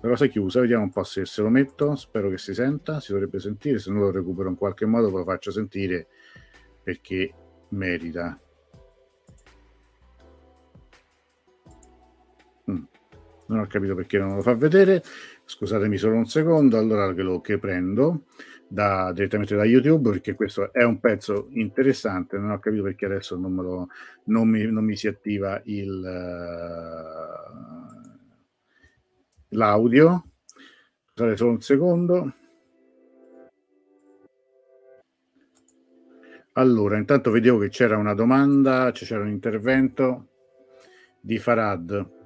[0.00, 0.60] cosa è chiusa.
[0.60, 1.94] Vediamo un po' se, se lo metto.
[1.94, 3.78] Spero che si senta, si dovrebbe sentire.
[3.78, 6.06] Se non lo recupero in qualche modo, ve lo faccio sentire
[6.82, 7.34] perché
[7.68, 8.40] merita.
[13.50, 15.02] Non ho capito perché non lo fa vedere.
[15.44, 16.78] Scusatemi solo un secondo.
[16.78, 18.26] Allora che lo che prendo
[18.68, 22.38] da, direttamente da YouTube perché questo è un pezzo interessante.
[22.38, 23.88] Non ho capito perché adesso non, lo,
[24.26, 27.58] non, mi, non mi si attiva il, uh,
[29.48, 30.26] l'audio.
[31.12, 32.34] Scusate solo un secondo.
[36.52, 40.28] Allora, intanto vedevo che c'era una domanda, c'era un intervento
[41.20, 42.18] di Farad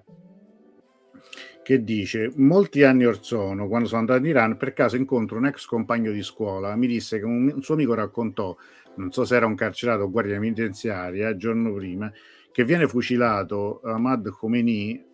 [1.65, 5.47] che dice molti anni or sono, quando sono andato in Iran, per caso incontro un
[5.47, 8.55] ex compagno di scuola, mi disse che un, suo amico raccontò,
[8.97, 12.13] non so se era un carcerato o guardia penitenziaria, il giorno prima,
[12.53, 15.05] che viene fucilato Ahmad Khomeini,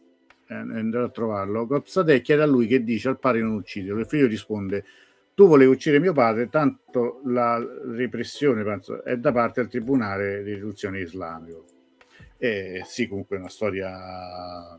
[0.48, 4.06] eh, andrò a trovarlo, Gopsadeh chiede a lui che dice al padre non ucciderlo, il
[4.06, 4.84] figlio risponde
[5.32, 7.58] tu volevi uccidere mio padre, tanto la
[7.94, 11.64] repressione penso, è da parte del Tribunale di Riduzione Islamico.
[12.36, 14.78] E sì, comunque è una storia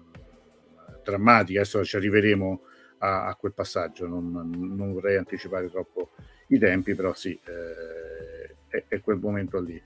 [1.03, 2.61] drammatica, adesso ci arriveremo
[2.99, 6.11] a, a quel passaggio, non, non, vorrei anticipare troppo
[6.47, 9.81] i tempi, però sì, eh, è, è, quel momento lì.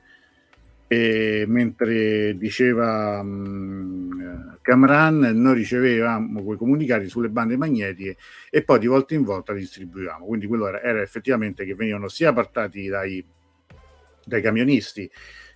[0.88, 8.18] E mentre diceva um, Camran, noi ricevevamo quei comunicati sulle bande magnetiche
[8.52, 10.26] e poi di volta in volta li distribuivamo.
[10.26, 13.26] Quindi quello era, era effettivamente che venivano sia partati dai,
[14.24, 15.10] dai camionisti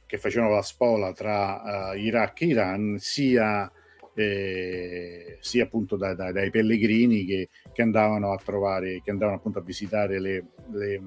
[0.05, 3.71] che facevano la spola tra uh, Iraq e Iran, sia
[4.19, 9.59] eh, sia appunto da, da, dai pellegrini che, che, andavano a trovare, che andavano appunto
[9.59, 11.01] a visitare le, le, eh,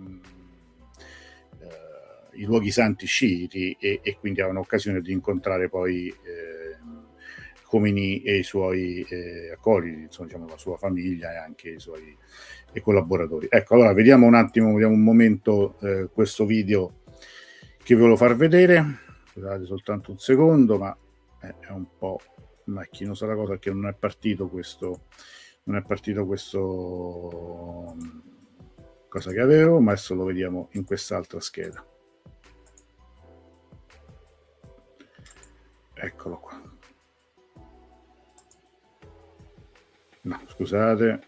[2.33, 6.81] i luoghi santi sciiti e, e, quindi avevano occasione di incontrare poi eh,
[7.65, 12.17] Comini e i suoi eh, accoliti, insomma, diciamo, la sua famiglia e anche i suoi
[12.83, 13.47] collaboratori.
[13.51, 17.01] Ecco, allora vediamo un attimo, vediamo un momento eh, questo video
[17.83, 18.85] che ve lo far vedere.
[19.33, 20.97] Scusate soltanto un secondo, ma
[21.41, 22.21] è un po'
[22.73, 25.07] macchinosa la cosa che non è partito questo
[25.65, 27.97] non è partito questo
[29.09, 31.87] cosa che avevo ma adesso lo vediamo in quest'altra scheda.
[35.95, 36.61] Eccolo qua.
[40.23, 41.27] No scusate.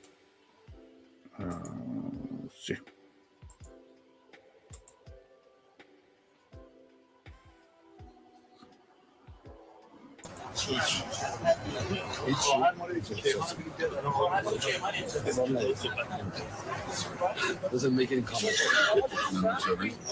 [1.36, 2.93] Uh, sì
[17.70, 18.54] Doesn't make any comment.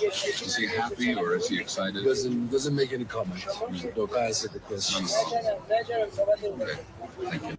[0.02, 2.04] Is he happy or is he excited?
[2.04, 3.46] Doesn't doesn't make any comment.
[3.94, 5.04] Don't answer the question.
[5.04, 6.78] Okay.
[7.22, 7.58] Thank you.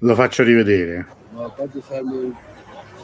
[0.00, 1.06] Lo faccio rivedere.
[1.36, 1.50] O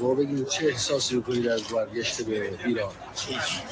[0.01, 2.93] bugün çe esas yukarılar var geçti be İran.
[3.17, 3.63] Hiç.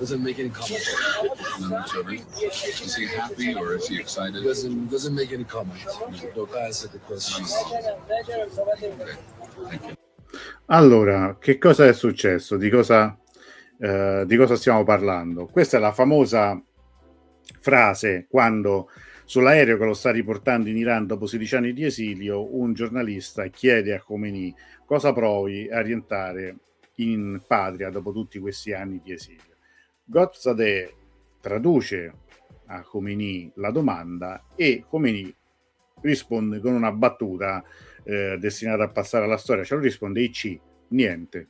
[0.00, 0.82] Doesn't make any comment.
[2.84, 4.44] Is he happy or is he excited?
[4.44, 5.80] Doesn't doesn't make any comment.
[6.34, 7.44] Don't answer the question.
[10.66, 12.56] Allora, che cosa è successo?
[12.56, 13.16] Di cosa,
[13.78, 15.46] eh, di cosa stiamo parlando?
[15.46, 16.60] Questa è la famosa
[17.60, 18.88] frase quando
[19.26, 23.92] Sull'aereo che lo sta riportando in Iran dopo 16 anni di esilio, un giornalista chiede
[23.92, 24.54] a Khomeini
[24.84, 26.58] cosa provi a rientrare
[26.98, 29.56] in patria dopo tutti questi anni di esilio.
[30.04, 30.94] Gozadeh
[31.40, 32.14] traduce
[32.66, 35.34] a Khomeini la domanda e Khomeini
[36.02, 37.64] risponde con una battuta
[38.04, 40.60] eh, destinata a passare alla storia, cioè lui risponde IC,
[40.90, 41.48] niente.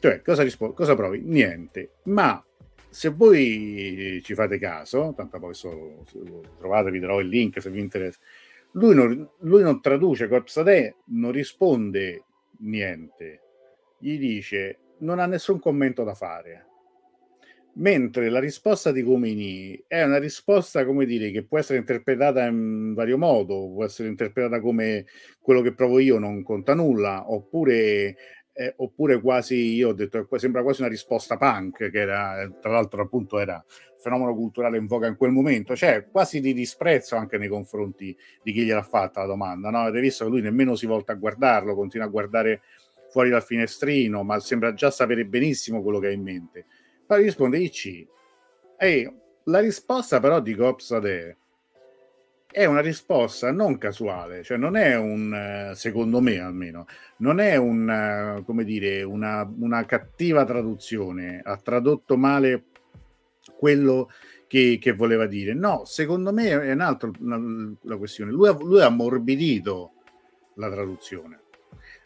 [0.00, 1.20] Cioè, cosa, rispo- cosa provi?
[1.20, 1.96] Niente.
[2.04, 2.42] Ma
[2.88, 6.04] se voi ci fate caso, tanto poi so,
[6.58, 8.18] trovate, vi darò il link se vi interessa.
[8.72, 12.24] Lui non, lui non traduce Corpsade, non risponde
[12.58, 13.40] niente,
[13.98, 16.64] gli dice non ha nessun commento da fare.
[17.74, 22.94] Mentre la risposta di Comini è una risposta, come dire, che può essere interpretata in
[22.94, 25.04] vario modo, può essere interpretata come
[25.40, 28.16] quello che provo io non conta nulla, oppure
[28.58, 33.02] eh, oppure quasi, io ho detto, sembra quasi una risposta punk, che era, tra l'altro
[33.02, 33.62] appunto era
[33.98, 38.52] fenomeno culturale in voga in quel momento, cioè quasi di disprezzo anche nei confronti di
[38.52, 39.80] chi gliel'ha fatta la domanda, no?
[39.80, 42.62] Avete visto che lui nemmeno si volta a guardarlo, continua a guardare
[43.10, 46.64] fuori dal finestrino, ma sembra già sapere benissimo quello che ha in mente.
[47.06, 48.06] Poi risponde IC.
[48.78, 51.36] E la risposta però di Cops Ade
[52.50, 56.86] è una risposta non casuale, cioè non è un, secondo me almeno,
[57.18, 62.64] non è un, come dire, una, una cattiva traduzione, ha tradotto male
[63.58, 64.10] quello
[64.46, 65.54] che, che, voleva dire.
[65.54, 67.10] No, secondo me è un'altra
[67.82, 68.30] la questione.
[68.30, 69.92] Lui ha, lui ha ammorbidito
[70.54, 71.40] la traduzione.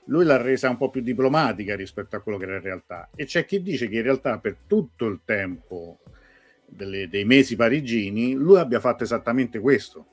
[0.06, 3.08] Lui l'ha resa un po' più diplomatica rispetto a quello che era in realtà.
[3.14, 6.00] E c'è chi dice che in realtà per tutto il tempo
[6.66, 10.06] delle, dei mesi parigini lui abbia fatto esattamente questo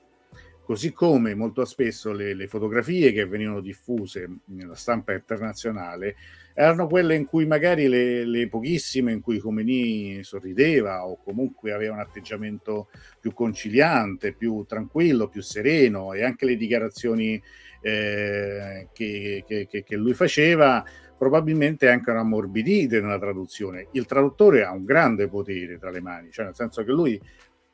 [0.67, 6.17] così come molto spesso le, le, fotografie che venivano diffuse nella stampa internazionale
[6.53, 11.93] erano quelle in cui magari le, le pochissime in cui Khomeini sorrideva o comunque aveva
[11.93, 17.41] un atteggiamento più conciliante, più tranquillo, più sereno e anche le dichiarazioni
[17.79, 20.83] eh, che, che, che, lui faceva
[21.17, 23.87] probabilmente anche erano ammorbidite nella traduzione.
[23.93, 27.17] Il traduttore ha un grande potere tra le mani, cioè nel senso che lui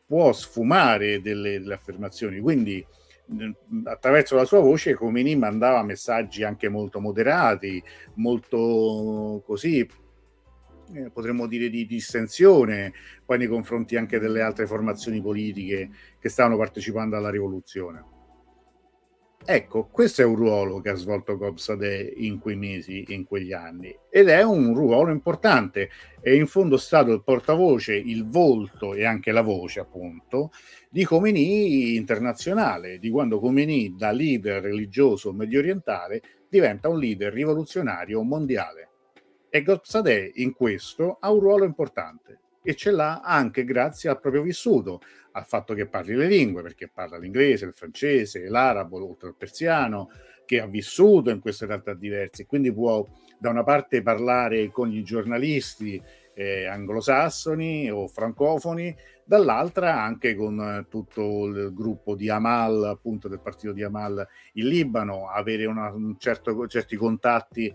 [0.06, 2.86] può sfumare delle, delle affermazioni, quindi
[3.86, 7.82] attraverso la sua voce Comini mandava messaggi anche molto moderati,
[8.16, 9.88] molto così,
[10.94, 12.94] eh, potremmo dire di distensione,
[13.26, 15.90] poi nei confronti anche delle altre formazioni politiche
[16.20, 18.04] che stavano partecipando alla rivoluzione.
[19.46, 23.94] Ecco, questo è un ruolo che ha svolto Gobsade in quei mesi, in quegli anni,
[24.10, 25.90] ed è un ruolo importante.
[26.22, 30.52] È in fondo stato il portavoce, il volto e anche la voce, appunto,
[30.90, 38.24] di Khomeini internazionale, di quando Khomeini da leader religioso medio orientale diventa un leader rivoluzionario
[38.24, 38.90] mondiale.
[39.50, 44.42] E Gobsade in questo ha un ruolo importante e ce l'ha anche grazie al proprio
[44.42, 45.02] vissuto,
[45.34, 50.10] al fatto che parli le lingue, perché parla l'inglese, il francese, l'arabo, oltre al persiano,
[50.46, 53.06] che ha vissuto in queste realtà diverse, quindi può
[53.38, 56.02] da una parte parlare con i giornalisti
[56.34, 63.40] eh, anglosassoni o francofoni, dall'altra anche con eh, tutto il gruppo di Amal, appunto del
[63.40, 67.74] partito di Amal in Libano, avere una, un certo, certi contatti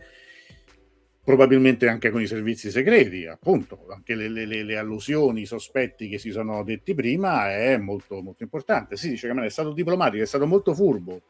[1.28, 6.16] probabilmente anche con i servizi segreti, appunto, anche le, le, le, allusioni, i sospetti che
[6.16, 8.96] si sono detti prima è molto, molto importante.
[8.96, 11.20] Si dice che è stato diplomatico, è stato molto furbo,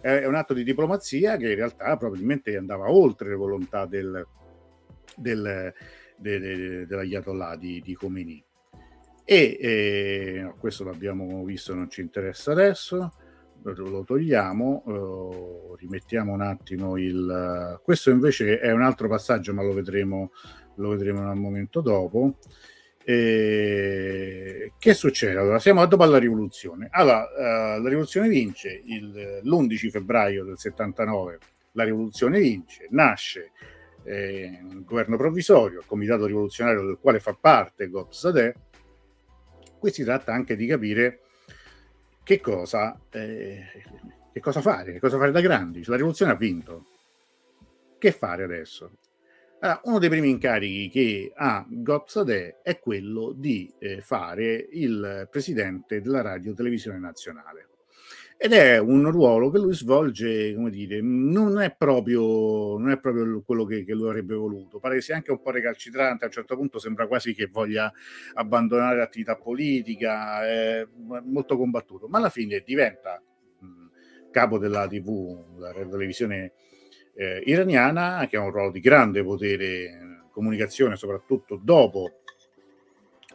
[0.00, 4.24] è un atto di diplomazia che in realtà probabilmente andava oltre le volontà del,
[5.16, 5.74] del,
[6.16, 8.40] de, de, dell'Ayatollah di, di Khomeini.
[9.24, 13.12] E eh, questo l'abbiamo visto, non ci interessa adesso
[13.62, 17.80] lo togliamo, uh, rimettiamo un attimo il...
[17.82, 20.32] Questo invece è un altro passaggio, ma lo vedremo,
[20.76, 22.36] lo vedremo un momento dopo.
[23.04, 24.72] E...
[24.78, 25.38] Che succede?
[25.38, 26.88] Allora, siamo dopo la rivoluzione.
[26.90, 31.38] Allora, uh, la rivoluzione vince il, l'11 febbraio del 79,
[31.72, 33.52] la rivoluzione vince, nasce
[34.04, 38.54] eh, un governo provvisorio, il comitato rivoluzionario del quale fa parte Gop Sadeh,
[39.78, 41.20] qui si tratta anche di capire
[42.28, 43.64] che cosa, eh,
[44.30, 45.78] che cosa fare, che cosa fare da grandi.
[45.78, 46.84] Cioè, la rivoluzione ha vinto.
[47.96, 48.90] Che fare adesso?
[49.60, 56.02] Allora, uno dei primi incarichi che ha Gopsadeh è quello di eh, fare il presidente
[56.02, 57.67] della radio televisione nazionale.
[58.40, 63.42] Ed è un ruolo che lui svolge, come dire, non è proprio, non è proprio
[63.44, 64.78] quello che, che, lui avrebbe voluto.
[64.78, 67.92] Pare che sia anche un po' recalcitrante, a un certo punto sembra quasi che voglia
[68.34, 70.86] abbandonare l'attività politica, è
[71.24, 73.20] molto combattuto, ma alla fine diventa
[74.30, 76.52] capo della TV, la televisione
[77.14, 82.20] eh, iraniana, che ha un ruolo di grande potere comunicazione, soprattutto dopo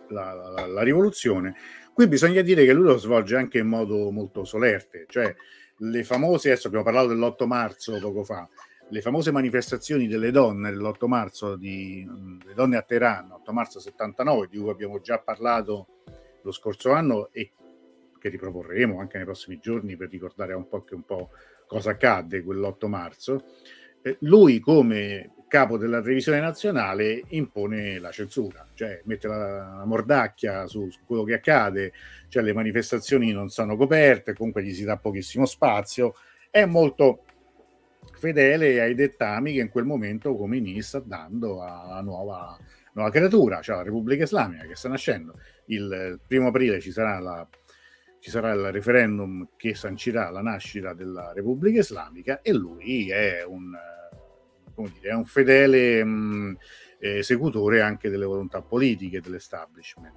[0.07, 1.55] la, la, la, rivoluzione.
[1.93, 5.33] Qui bisogna dire che lui lo svolge anche in modo molto solerte, cioè
[5.77, 8.49] le famose, adesso abbiamo parlato dell'8 marzo poco fa,
[8.89, 12.07] le famose manifestazioni delle donne dell'8 marzo, di,
[12.43, 15.87] le donne a Teheran, 8 marzo 79, di cui abbiamo già parlato
[16.41, 17.51] lo scorso anno e
[18.19, 21.29] che riproporremo anche nei prossimi giorni per ricordare un po' che un po'
[21.67, 23.43] cosa accadde quell'8 marzo,
[24.01, 30.89] eh, lui come capo della revisione nazionale impone la censura, cioè mette la, mordacchia su,
[30.89, 31.93] su, quello che accade,
[32.27, 36.15] cioè le manifestazioni non sono coperte, comunque gli si dà pochissimo spazio,
[36.49, 37.25] è molto
[38.15, 42.57] fedele ai dettami che in quel momento Khomeini sta dando alla nuova,
[42.93, 45.35] nuova creatura, cioè la Repubblica Islamica che sta nascendo.
[45.65, 47.47] Il primo aprile ci sarà la
[48.19, 53.75] ci sarà il referendum che sancirà la nascita della Repubblica Islamica e lui è un,
[54.75, 56.57] dire, è un fedele mh,
[56.99, 60.15] esecutore anche delle volontà politiche dell'establishment.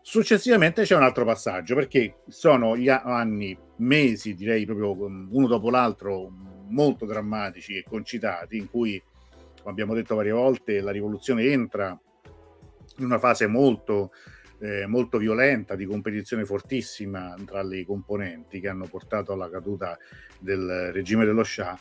[0.00, 6.30] Successivamente c'è un altro passaggio perché sono gli anni, mesi, direi proprio uno dopo l'altro,
[6.68, 9.02] molto drammatici e concitati, in cui,
[9.58, 11.98] come abbiamo detto varie volte, la rivoluzione entra
[12.98, 14.10] in una fase molto
[14.64, 19.98] eh, molto violenta, di competizione fortissima tra le componenti che hanno portato alla caduta
[20.38, 21.78] del regime dello Shah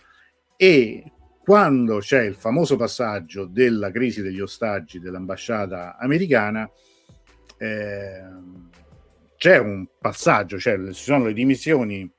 [0.58, 1.12] e
[1.44, 6.70] quando c'è il famoso passaggio della crisi degli ostaggi dell'ambasciata americana,
[7.58, 8.22] eh,
[9.36, 12.10] c'è un passaggio, cioè ci sono le dimissioni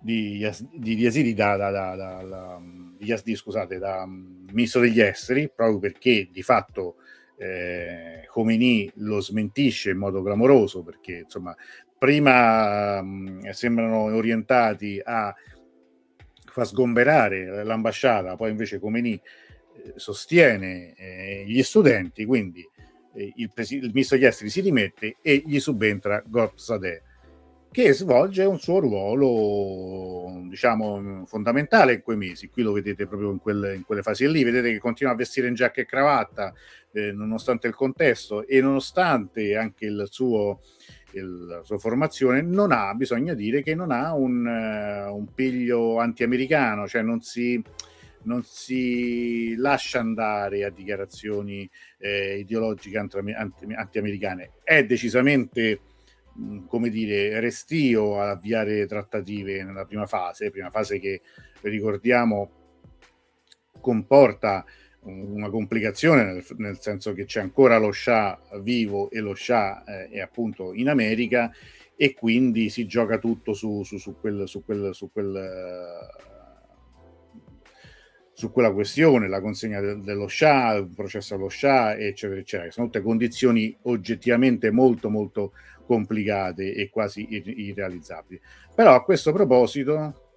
[0.00, 2.60] di, di Yazidi da, da, da, da,
[3.00, 6.96] Yazdi, scusate, da ministro degli esteri, proprio perché di fatto
[7.36, 11.54] eh, Khomeini lo smentisce in modo clamoroso perché insomma
[11.98, 15.34] prima mh, sembrano orientati a
[16.50, 22.66] far sgomberare l'ambasciata, poi invece Khomeini eh, sostiene eh, gli studenti, quindi
[23.14, 27.02] eh, il, pres- il, ministro degli esteri si rimette e gli subentra Gorb Sadeh
[27.72, 32.48] che svolge un suo ruolo, diciamo, fondamentale in quei mesi.
[32.48, 35.46] Qui lo vedete proprio in quelle, in quelle fasi lì, vedete che continua a vestire
[35.46, 36.52] in giacca e cravatta,
[36.92, 40.62] eh, nonostante il contesto e nonostante anche il suo,
[41.12, 45.98] il, la sua formazione, non ha, bisogna dire che non ha un, uh, un piglio
[45.98, 47.62] anti-americano, cioè non si,
[48.22, 53.18] non si lascia andare a dichiarazioni eh, ideologiche anti,
[53.74, 54.52] anti-americane.
[54.62, 55.80] È decisamente
[56.66, 61.20] come dire, restio ad avviare trattative nella prima fase, prima fase che
[61.62, 62.50] ricordiamo
[63.80, 64.64] comporta
[65.02, 70.08] una complicazione nel, nel, senso che c'è ancora lo Shah vivo e lo Shah eh,
[70.10, 71.50] è appunto in America
[71.96, 76.08] e quindi si gioca tutto su, su, su, quel, su, quel, su, quel,
[78.32, 82.70] su quella questione, la consegna de, dello Shah, il processo allo Shah, eccetera, eccetera.
[82.70, 85.52] Sono tutte condizioni oggettivamente molto, molto
[85.84, 88.40] complicate e quasi ir- irrealizzabili.
[88.74, 90.30] Però a questo proposito,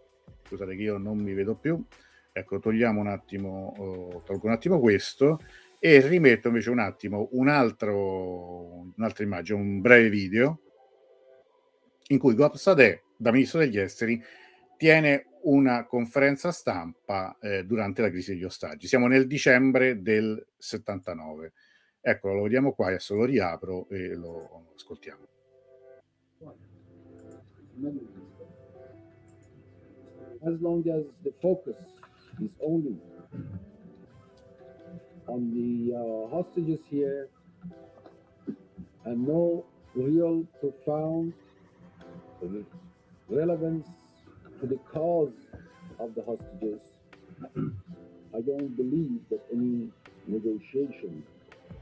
[0.46, 1.82] scusate che io non mi vedo più,
[2.36, 5.40] Ecco, togliamo un attimo, oh, tolgo un attimo questo
[5.78, 10.60] e rimetto invece un attimo un altro, un'altra immagine, un breve video
[12.08, 14.20] in cui Gopsadeh, da ministro degli esteri,
[14.78, 18.88] tiene una conferenza stampa eh, durante la crisi degli ostaggi.
[18.88, 21.54] Siamo nel dicembre del 79.
[22.02, 25.28] Ecco, lo vediamo qua, adesso lo riapro e lo ascoltiamo.
[30.46, 31.93] As long as the focus
[32.42, 32.98] is only
[35.28, 37.30] on the uh, hostages here
[39.06, 39.66] and no
[39.96, 41.34] real profound
[43.30, 43.88] relevance
[44.60, 45.34] to the cause
[46.00, 46.82] of the hostages,
[48.36, 49.90] I don't believe that any
[50.28, 51.24] negotiation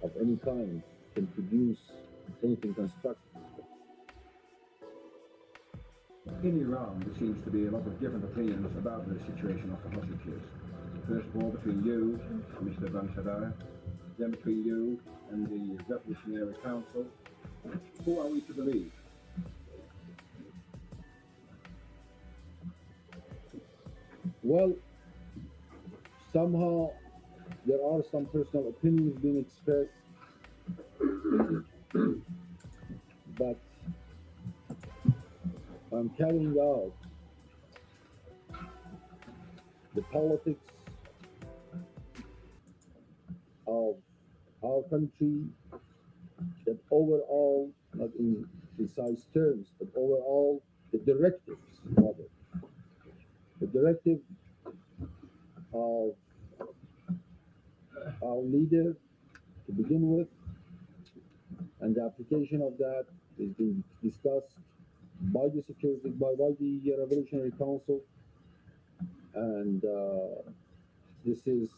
[0.04, 0.82] of any kind
[1.16, 1.80] can produce
[2.44, 3.31] anything constructive.
[6.28, 9.82] In Iran, there seems to be a lot of different opinions about the situation of
[9.84, 10.42] the hostages.
[11.08, 12.20] first of all, between you,
[12.64, 12.92] Mr.
[12.92, 13.54] Bangsadar,
[14.20, 15.00] then between you
[15.32, 17.08] and the Revolutionary Council.
[18.06, 18.92] Who are we to believe?
[24.44, 24.76] Well,
[26.32, 26.92] somehow
[27.66, 29.90] there are some personal opinions being expressed,
[33.40, 33.58] but
[35.94, 36.94] I'm carrying out
[39.94, 40.66] the politics
[43.68, 43.96] of
[44.64, 45.44] our country
[46.66, 50.64] that overall, not in precise terms, but overall
[50.94, 51.60] the directives.
[53.60, 54.20] The directive
[55.74, 56.16] of
[58.24, 58.96] our leader
[59.66, 60.28] to begin with,
[61.82, 63.06] and the application of that
[63.38, 64.56] is being discussed
[65.26, 68.02] by the security by, by the Revolutionary Council,
[69.36, 70.42] and uh,
[71.24, 71.70] this is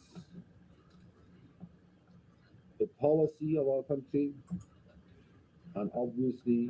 [2.79, 4.31] the policy of our country,
[5.75, 6.69] and obviously,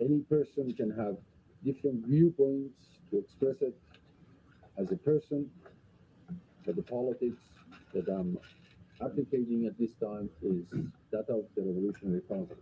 [0.00, 1.16] any person can have
[1.64, 2.74] different viewpoints
[3.10, 3.76] to express it
[4.76, 5.50] as a person,
[6.66, 7.40] but the politics
[7.94, 8.38] that I'm
[9.02, 10.64] advocating at this time is
[11.10, 12.56] that of the Revolutionary Council.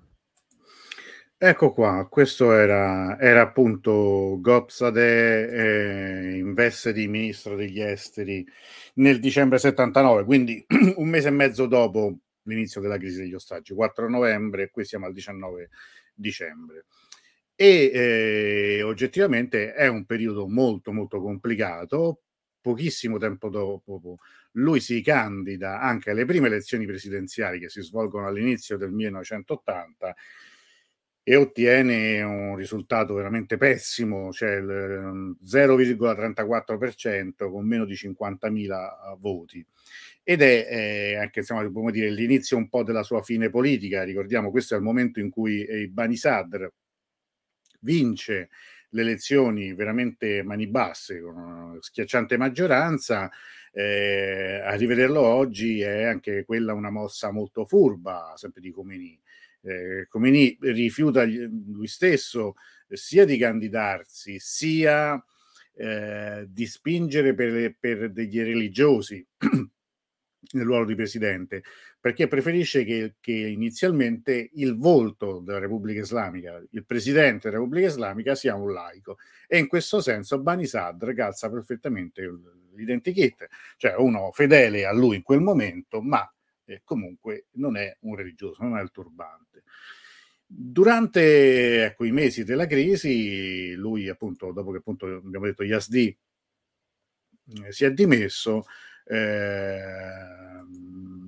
[1.44, 8.46] Ecco qua, questo era, era appunto Gopsade eh, in veste di ministro degli esteri
[8.94, 10.64] nel dicembre 79, quindi
[10.98, 15.12] un mese e mezzo dopo l'inizio della crisi degli ostaggi, 4 novembre, qui siamo al
[15.12, 15.70] 19
[16.14, 16.84] dicembre.
[17.56, 22.20] E eh, oggettivamente è un periodo molto molto complicato.
[22.60, 24.18] Pochissimo tempo dopo
[24.52, 30.14] lui si candida anche alle prime elezioni presidenziali che si svolgono all'inizio del 1980
[31.24, 39.64] e ottiene un risultato veramente pessimo, cioè il 0,34% ehm, con meno di 50.000 voti.
[40.24, 44.02] Ed è eh, anche insomma, dire, l'inizio un po' della sua fine politica.
[44.04, 46.68] Ricordiamo, questo è il momento in cui eh, Bani Sadr
[47.80, 48.50] vince
[48.90, 53.30] le elezioni veramente mani basse, con una schiacciante maggioranza.
[53.72, 59.18] Eh, a rivederlo oggi è anche quella una mossa molto furba, sempre di Comini
[59.62, 62.54] eh, Comini rifiuta lui stesso
[62.88, 65.22] sia di candidarsi sia
[65.74, 69.26] eh, di spingere per, per degli religiosi
[70.52, 71.62] nel ruolo di presidente,
[71.98, 78.34] perché preferisce che, che, inizialmente il volto della Repubblica Islamica, il presidente della Repubblica Islamica
[78.34, 79.18] sia un laico.
[79.46, 82.22] E in questo senso Bani Sadr calza perfettamente
[82.74, 83.46] l'identikit,
[83.76, 86.30] cioè uno fedele a lui in quel momento, ma
[86.72, 89.62] eh, comunque non è un religioso, non è il turbante.
[90.46, 96.16] Durante ecco, i mesi della crisi, lui appunto, dopo che appunto abbiamo detto Yazdi
[97.64, 98.64] eh, si è dimesso,
[99.06, 100.20] eh,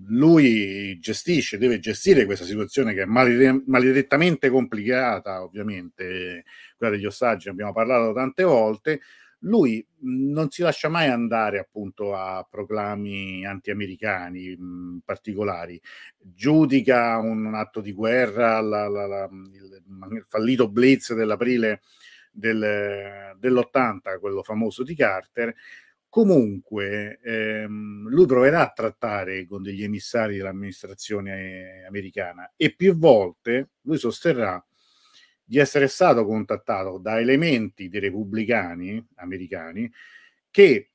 [0.08, 6.44] lui gestisce, deve gestire questa situazione che è maledettamente complicata, ovviamente,
[6.76, 9.00] quella degli ostaggi, ne abbiamo parlato tante volte,
[9.44, 15.80] lui non si lascia mai andare appunto a proclami anti-americani mh, particolari,
[16.18, 21.82] giudica un, atto di guerra, la, la, la, il, fallito blitz dell'aprile
[22.30, 25.54] del, dell'80, quello famoso di Carter,
[26.08, 33.98] comunque ehm, lui proverà a trattare con degli emissari dell'amministrazione americana e più volte lui
[33.98, 34.64] sosterrà
[35.44, 39.90] di essere stato contattato da elementi dei repubblicani americani
[40.50, 40.90] che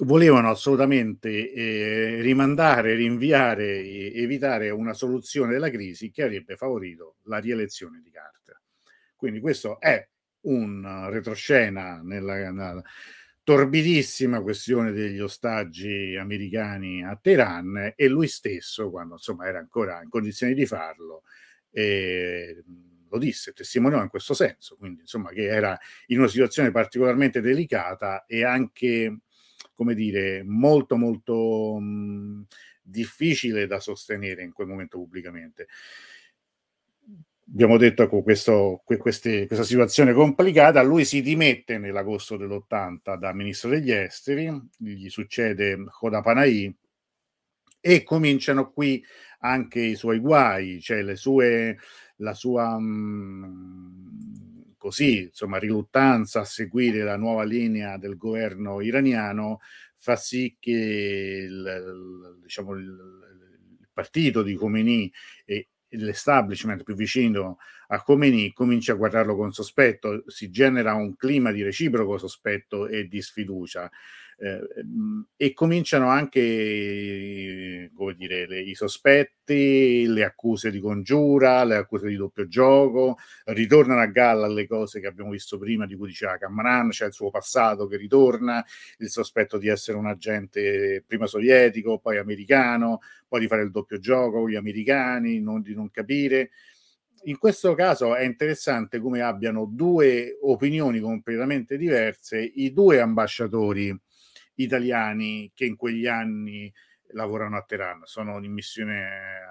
[0.00, 8.00] volevano assolutamente eh, rimandare, rinviare evitare una soluzione della crisi che avrebbe favorito la rielezione
[8.02, 8.60] di Carter.
[9.16, 10.06] Quindi questo è
[10.42, 12.82] un retroscena nella, nella
[13.42, 20.08] torbidissima questione degli ostaggi americani a Teheran e lui stesso, quando insomma era ancora in
[20.08, 21.22] condizioni di farlo,
[21.70, 22.62] eh,
[23.14, 28.24] lo disse, testimoniò in questo senso, quindi insomma che era in una situazione particolarmente delicata
[28.26, 29.20] e anche,
[29.74, 32.46] come dire, molto molto mh,
[32.82, 35.68] difficile da sostenere in quel momento pubblicamente.
[37.46, 43.68] Abbiamo detto ecco, questo, queste, questa situazione complicata, lui si dimette nell'agosto dell'80 da ministro
[43.68, 46.74] degli esteri, gli succede Hoda Panahi
[47.80, 49.04] e cominciano qui
[49.40, 51.78] anche i suoi guai, cioè le sue
[52.16, 54.04] la sua mh, mm,
[54.76, 59.60] così, insomma, riluttanza a seguire la nuova linea del governo iraniano
[59.94, 65.10] fa sì che il, diciamo, il partito di Khomeini
[65.46, 67.58] e l'establishment più vicino
[67.88, 73.06] a Khomeini comincia a guardarlo con sospetto, si genera un clima di reciproco sospetto e
[73.06, 73.90] di sfiducia.
[74.36, 74.60] Eh,
[75.36, 82.16] e cominciano anche come dire, le, i sospetti, le accuse di congiura, le accuse di
[82.16, 83.16] doppio gioco,
[83.46, 87.14] ritornano a galla le cose che abbiamo visto prima di cui diceva Camran, cioè il
[87.14, 88.64] suo passato che ritorna,
[88.98, 93.98] il sospetto di essere un agente prima sovietico, poi americano, poi di fare il doppio
[93.98, 96.50] gioco con gli americani, non, di non capire.
[97.26, 103.98] In questo caso è interessante come abbiano due opinioni completamente diverse i due ambasciatori
[104.56, 106.72] italiani che in quegli anni
[107.14, 109.06] lavorano a Teheran, sono in missione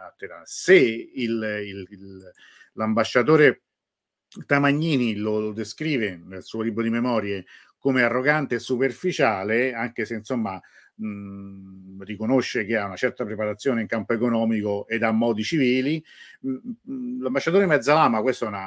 [0.06, 0.44] a Teheran.
[0.46, 2.32] Se il, il, il,
[2.74, 3.64] l'ambasciatore
[4.46, 7.46] Tamagnini lo, lo, descrive nel suo libro di memorie
[7.78, 10.60] come arrogante e superficiale, anche se insomma
[10.96, 16.04] mh, riconosce che ha una certa preparazione in campo economico ed ha modi civili,
[16.42, 18.58] mh, l'ambasciatore Mezzalama, questo è un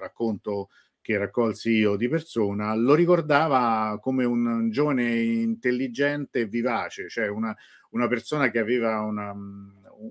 [0.00, 0.68] racconto
[1.06, 7.56] che raccolsi io di persona, lo ricordava come un giovane intelligente e vivace, cioè una,
[7.90, 9.32] una persona che aveva una,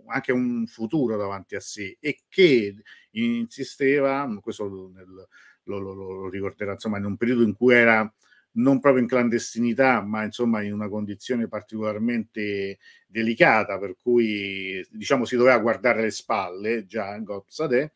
[0.06, 2.76] anche un futuro davanti a sé e che
[3.12, 5.28] insisteva, questo nel,
[5.64, 8.10] lo, lo, lo, ricorderà, insomma, in un periodo in cui era
[8.54, 15.36] non proprio in clandestinità, ma insomma in una condizione particolarmente delicata, per cui diciamo si
[15.36, 17.91] doveva guardare le spalle già in Gobsadeh,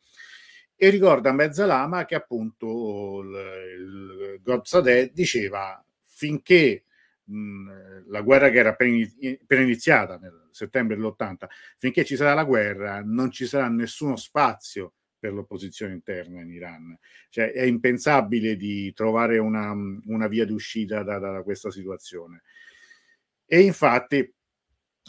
[0.82, 3.36] e ricorda Mezzalama che appunto il,
[3.80, 6.84] il Gobsadeh diceva finché
[8.06, 13.30] la guerra che era appena iniziata nel settembre dell'80, finché ci sarà la guerra non
[13.30, 16.98] ci sarà nessuno spazio per l'opposizione interna in Iran.
[17.28, 19.72] Cioè, è impensabile di trovare una,
[20.06, 22.40] una via d'uscita da, da, questa situazione.
[23.44, 24.32] E infatti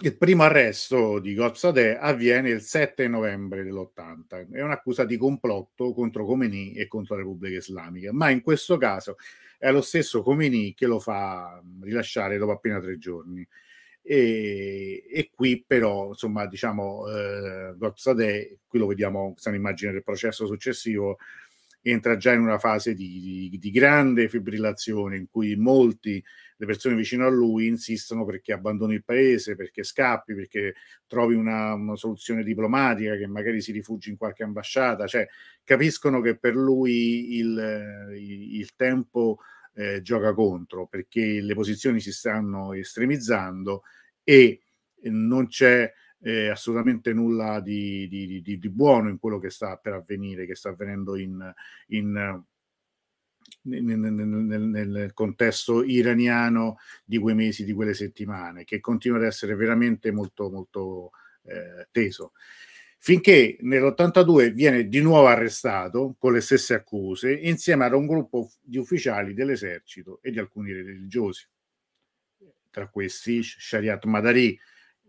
[0.04, 4.52] il primo arresto di Gozadeh avviene il 7 novembre dell'80.
[4.52, 9.18] È un'accusa di complotto contro Khomeini e contro la Repubblica Islamica, ma in questo caso
[9.60, 13.48] è lo stesso Khomeini che lo fa rilasciare dopo appena tre giorni.
[14.02, 20.04] E, e qui però, insomma, diciamo, eh, Gozadeh, qui lo vediamo, questa è un'immagine del
[20.04, 21.18] processo successivo,
[21.84, 26.24] entra già in una fase di, di, di, grande fibrillazione in cui molti,
[26.62, 30.76] le persone vicino a lui, insistono perché abbandoni il paese, perché scappi, perché
[31.08, 35.28] trovi una, una soluzione diplomatica, che magari si rifugi in qualche ambasciata, cioè
[35.64, 39.40] capiscono che per lui il, il, il tempo
[39.74, 43.82] eh, gioca contro, perché le posizioni si stanno estremizzando
[44.24, 44.62] e
[45.06, 49.94] non c'è eh, assolutamente nulla di, di, di, di, buono in quello che sta per
[49.94, 51.52] avvenire, che sta avvenendo in,
[51.88, 52.44] in,
[53.64, 59.56] nel, nel, nel, contesto iraniano di quei mesi, di quelle settimane, che continua ad essere
[59.56, 61.12] veramente molto, molto
[61.44, 62.34] eh, teso.
[62.98, 68.78] Finché nell'82 viene di nuovo arrestato con le stesse accuse, insieme ad un gruppo di
[68.78, 71.48] ufficiali dell'esercito e di alcuni religiosi.
[72.70, 74.58] Tra questi Shariat Madari,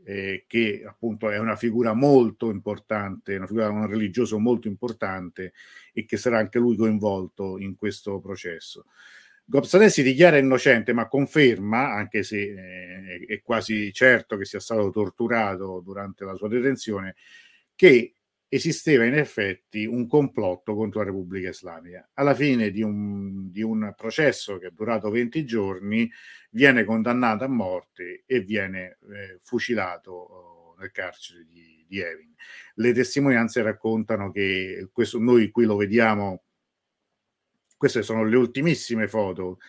[0.04, 5.52] eh, che appunto è una figura molto importante, una figura un religioso molto importante
[5.92, 8.86] e che sarà anche lui coinvolto in questo processo.
[9.44, 14.90] Gobsadeh si dichiara innocente, ma conferma, anche se eh, è quasi certo che sia stato
[14.90, 17.16] torturato durante la sua detenzione,
[17.74, 18.14] che
[18.54, 22.10] esisteva in effetti un complotto contro la Repubblica Islamica.
[22.12, 26.10] Alla fine di un, di un, processo che è durato 20 giorni,
[26.50, 32.34] viene condannato a morte e viene eh, fucilato oh, nel carcere di, di, Evin.
[32.74, 36.42] Le testimonianze raccontano che questo, noi qui lo vediamo,
[37.74, 39.60] queste sono le ultimissime foto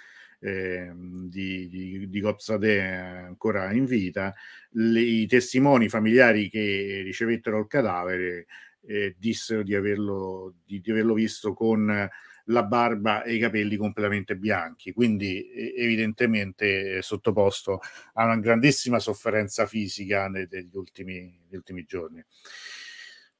[0.41, 4.36] eh, di, di, di Gopsadeh ancora in vita,
[4.71, 8.47] le, i testimoni familiari che ricevettero il cadavere
[8.86, 12.09] eh, dissero di averlo, di, di averlo visto con
[12.47, 17.79] la barba e i capelli completamente bianchi, quindi evidentemente sottoposto
[18.13, 22.23] a una grandissima sofferenza fisica negli ultimi, negli ultimi giorni.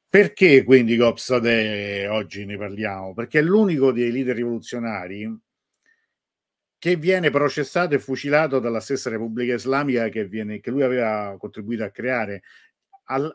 [0.08, 3.14] Perché quindi Gopsadeh oggi ne parliamo?
[3.14, 5.28] Perché è l'unico dei leader rivoluzionari
[6.78, 11.84] che viene processato e fucilato dalla stessa Repubblica Islamica che, viene, che lui aveva contribuito
[11.84, 12.44] a creare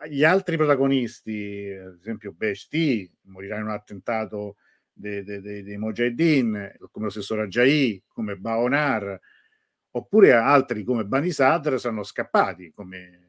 [0.08, 4.56] gli altri protagonisti, ad esempio Besti, morirà in un attentato
[4.92, 9.18] dei, dei, dei, dei Mojahedin, come lo stesso Rajai, come Baonar,
[9.90, 13.28] oppure altri come Bani Sadr sono scappati, come,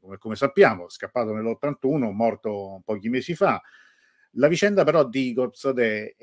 [0.00, 3.60] come, come sappiamo, scappato nell'81, morto pochi mesi fa.
[4.32, 6.16] La vicenda però di Gobsadeh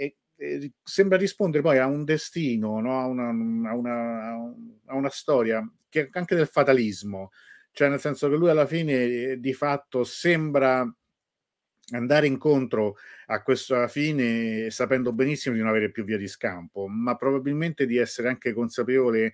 [0.83, 2.99] sembra rispondere poi a un destino, no?
[2.99, 4.33] a, una, a, una,
[4.85, 7.31] a, una, storia che anche del fatalismo,
[7.73, 10.89] cioè nel senso che lui alla fine eh, di fatto sembra
[11.91, 12.95] andare incontro
[13.27, 17.97] a questa fine sapendo benissimo di non avere più via di scampo, ma probabilmente di
[17.97, 19.33] essere anche consapevole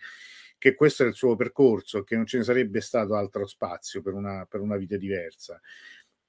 [0.57, 4.13] che questo è il suo percorso, che non ce ne sarebbe stato altro spazio per
[4.13, 5.59] una, per una vita diversa.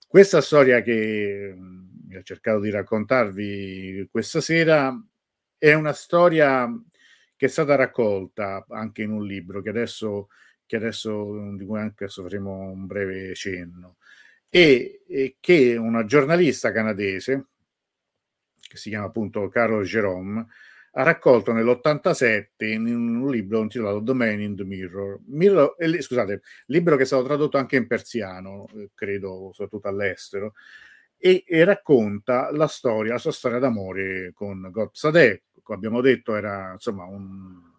[0.06, 4.94] Questa storia che mh, ho cercato di raccontarvi questa sera
[5.56, 6.68] è una storia
[7.36, 10.28] che è stata raccolta anche in un libro che adesso,
[10.70, 13.96] che adesso di cui anche adesso faremo un breve cenno
[14.48, 17.46] e, e che una giornalista canadese
[18.56, 20.46] che si chiama appunto Carol Jerome
[20.92, 25.18] ha raccolto nell'87 in un libro intitolato Domain in the Mirror.
[25.26, 30.54] Mirror eh, scusate, libro che è stato tradotto anche in persiano, eh, credo, soprattutto all'estero,
[31.16, 35.42] e, e, racconta la storia, la sua storia d'amore con God Sadeh.
[35.62, 37.69] Come abbiamo detto, era insomma un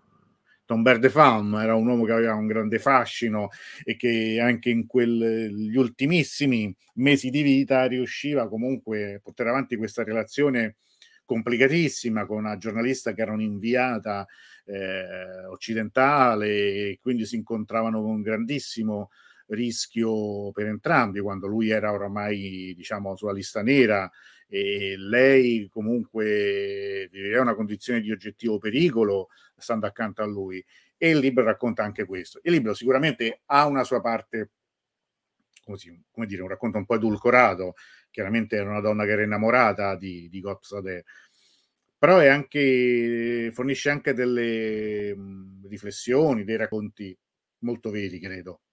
[0.72, 3.50] Tom Berde Fam, era un uomo che aveva un grande fascino
[3.84, 10.06] e che anche in quegli ultimissimi mesi di vita riusciva comunque a portare avanti questa
[10.06, 10.78] relazione
[11.26, 14.26] complicatissima con una giornalista che era un'inviata
[14.64, 19.10] eh, occidentale e quindi si incontravano con un grandissimo
[19.48, 24.10] rischio per entrambi quando lui era oramai diciamo sulla lista nera
[24.54, 30.62] e lei comunque è una condizione di oggettivo pericolo stando accanto a lui.
[30.97, 32.41] E il libro racconta anche questo.
[32.43, 34.52] Il libro sicuramente ha una sua parte
[35.64, 35.78] come,
[36.12, 37.76] come dire un racconto un po' edulcorato.
[38.10, 41.06] Chiaramente era una donna che era innamorata di, di Gopsade,
[41.97, 45.16] però anche, fornisce anche delle
[45.70, 47.18] riflessioni, dei racconti
[47.60, 48.64] molto veri, credo.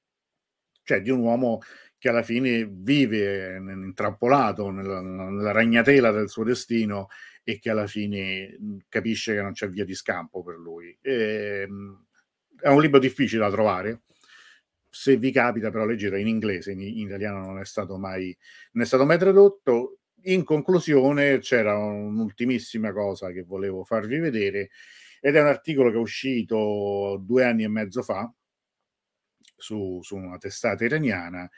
[0.82, 1.60] Cioè di un uomo
[1.98, 7.08] che alla fine vive intrappolato nella, nella ragnatela del suo destino
[7.42, 8.56] e che alla fine
[8.88, 10.96] capisce che non c'è via di scampo per lui.
[11.00, 11.66] E,
[12.60, 14.02] è un libro difficile da trovare,
[14.88, 18.36] se vi capita però leggetelo in inglese, in, in italiano non è stato mai,
[18.72, 19.98] è stato mai tradotto.
[20.22, 24.70] In conclusione c'era un'ultimissima cosa che volevo farvi vedere
[25.20, 28.32] ed è un articolo che è uscito due anni e mezzo fa
[29.56, 31.48] su, su una testata iraniana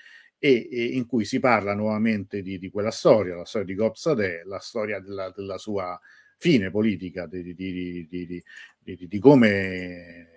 [0.43, 4.43] e, e, in cui si parla nuovamente di, di, quella storia, la storia di Gobsadeh,
[4.47, 6.01] la storia della, della sua
[6.38, 8.43] fine politica, di, di,
[8.82, 10.28] di come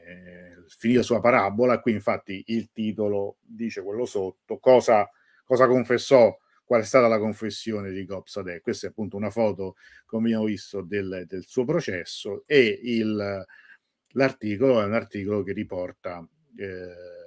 [0.68, 1.80] finì la sua parabola.
[1.80, 5.10] Qui infatti il titolo dice quello sotto, cosa,
[5.46, 8.60] cosa confessò, qual è stata la confessione di Gobsadeh.
[8.60, 13.46] Questa è appunto una foto, come abbiamo visto, del, del suo processo e il,
[14.10, 16.28] l'articolo è un articolo che riporta...
[16.58, 17.23] Eh,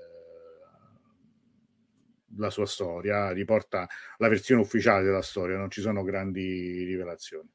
[2.38, 3.86] la sua storia, riporta
[4.18, 7.48] la versione ufficiale della storia, non ci sono grandi rivelazioni.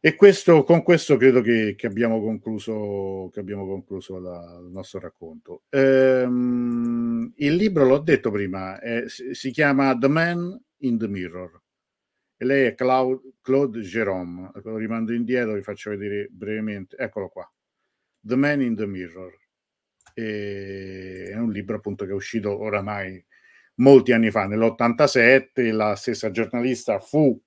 [0.00, 5.00] E questo, con questo credo che, che, abbiamo concluso, che abbiamo concluso la, il nostro
[5.00, 5.64] racconto.
[5.70, 11.60] Ehm, il libro, l'ho detto prima, è, si chiama The Man in the Mirror.
[12.36, 14.52] E lei è Claude, Claude Jerome.
[14.62, 16.96] Lo rimando indietro, vi faccio vedere brevemente.
[16.96, 17.50] Eccolo qua.
[18.20, 19.36] The Man in the Mirror.
[20.18, 23.24] E è un libro appunto che è uscito oramai
[23.76, 25.72] molti anni fa, nell'87.
[25.72, 27.40] La stessa giornalista fu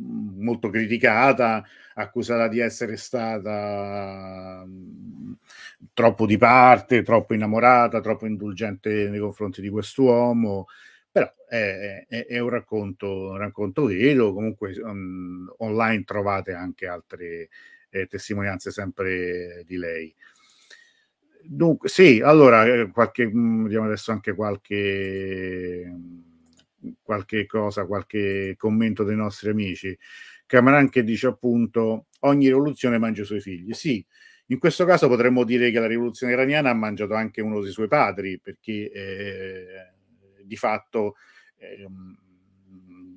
[0.00, 4.66] molto criticata, accusata di essere stata
[5.94, 10.66] troppo di parte, troppo innamorata, troppo indulgente nei confronti di quest'uomo.
[11.10, 17.48] Però è, è, è un, racconto, un racconto vero, comunque um, online trovate anche altre
[17.88, 20.14] eh, testimonianze sempre di lei.
[21.50, 25.90] Dunque, sì, allora, eh, qualche, vediamo adesso anche qualche
[27.02, 29.96] qualche cosa, qualche commento dei nostri amici.
[30.46, 33.72] Cameron che dice appunto ogni rivoluzione mangia i suoi figli.
[33.72, 34.04] Sì,
[34.48, 37.88] in questo caso potremmo dire che la rivoluzione iraniana ha mangiato anche uno dei suoi
[37.88, 39.66] padri, perché eh,
[40.44, 41.14] di fatto
[41.56, 41.86] eh,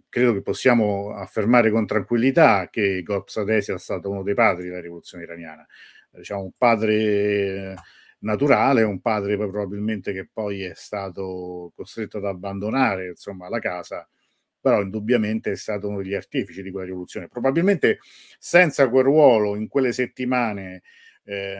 [0.09, 5.23] credo che possiamo affermare con tranquillità che Gobsadeh sia stato uno dei padri della rivoluzione
[5.25, 5.65] iraniana.
[6.11, 7.75] Diciamo un padre
[8.21, 14.07] naturale, un padre probabilmente che poi è stato costretto ad abbandonare insomma, la casa,
[14.59, 17.27] però indubbiamente è stato uno degli artefici di quella rivoluzione.
[17.27, 17.99] Probabilmente
[18.37, 20.83] senza quel ruolo in quelle settimane
[21.23, 21.57] eh,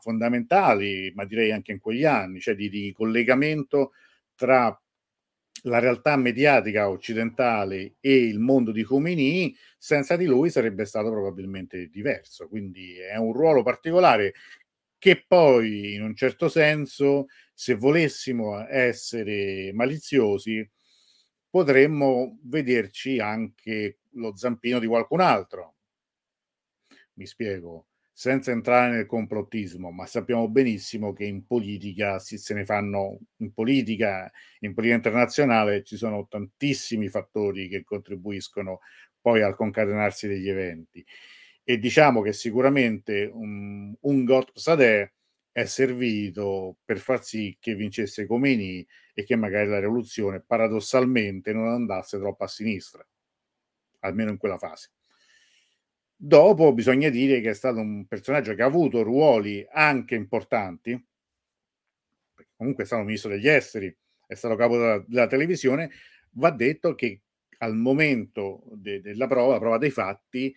[0.00, 3.92] fondamentali, ma direi anche in quegli anni, cioè di, di collegamento
[4.34, 4.78] tra
[5.64, 11.88] la realtà mediatica occidentale e il mondo di Khomeini, senza di lui sarebbe stato probabilmente
[11.88, 12.48] diverso.
[12.48, 14.32] Quindi è un ruolo particolare
[15.00, 20.68] che poi in un certo senso, se volessimo essere maliziosi,
[21.50, 25.76] potremmo vederci anche lo zampino di qualcun altro.
[27.14, 27.86] Mi spiego.
[28.12, 33.52] senza entrare nel complottismo, ma sappiamo benissimo che in politica si, se ne fanno, in
[33.54, 34.30] politica,
[34.60, 38.80] in politica internazionale ci sono tantissimi fattori che contribuiscono
[39.22, 41.02] poi al concatenarsi degli eventi.
[41.70, 45.12] E diciamo che sicuramente un, un Got Sadeh
[45.52, 51.68] è servito per far sì che vincesse Khomeini e che magari la rivoluzione paradossalmente non
[51.68, 53.06] andasse troppo a sinistra,
[54.00, 54.90] almeno in quella fase.
[56.16, 61.00] Dopo bisogna dire che è stato un personaggio che ha avuto ruoli anche importanti,
[62.56, 63.96] comunque è stato ministro degli esteri,
[64.26, 65.88] è stato capo della, della televisione,
[66.30, 67.20] va detto che
[67.58, 70.52] al momento de, della prova, prova dei fatti,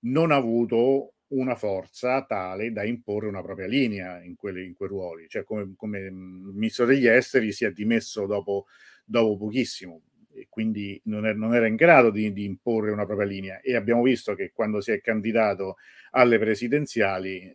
[0.00, 4.88] non ha avuto una forza tale da imporre una propria linea in, quelle, in quei
[4.88, 8.66] ruoli, cioè come, come ministro degli esteri si è dimesso dopo,
[9.04, 13.26] dopo pochissimo e quindi non, è, non era in grado di, di, imporre una propria
[13.26, 13.60] linea.
[13.60, 15.76] E abbiamo visto che quando si è candidato
[16.12, 17.52] alle presidenziali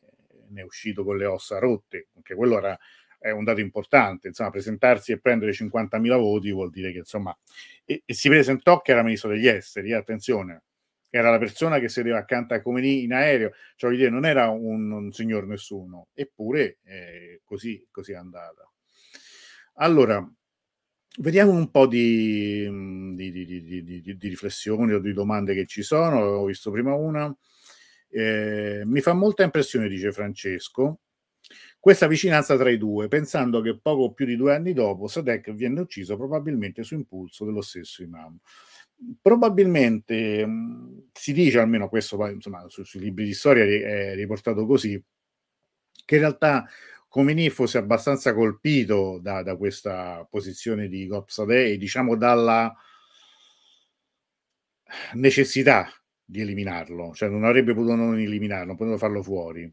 [0.50, 2.78] ne è uscito con le ossa rotte, anche quello era
[3.18, 7.36] è un dato importante, insomma presentarsi e prendere 50.000 voti vuol dire che insomma
[7.86, 10.64] e, e si presentò che era ministro degli esteri, attenzione,
[11.16, 14.90] era la persona che sedeva accanto a Comeni in aereo, cioè dire, non era un,
[14.92, 18.68] un signor nessuno, eppure eh, così, così è andata.
[19.76, 20.28] Allora,
[21.20, 22.68] vediamo un po' di,
[23.14, 27.32] di, di, di, riflessioni o di domande che ci sono, ho visto prima una.
[28.10, 31.02] Eh, mi fa molta impressione, dice Francesco,
[31.80, 35.80] questa vicinanza tra i due, pensando che poco più di due anni dopo Sadek viene
[35.80, 38.36] ucciso probabilmente su impulso dello stesso imam.
[39.22, 40.48] Probabilmente
[41.12, 45.02] si dice, almeno questo poi insomma, su, sui libri di storia è riportato così,
[46.06, 46.68] che in realtà
[47.08, 52.76] Khomeini fosse abbastanza colpito da, da questa posizione di Gopsadeh e diciamo dalla
[55.14, 55.90] necessità
[56.26, 59.72] di eliminarlo, cioè non avrebbe potuto non eliminarlo, non potuto farlo fuori.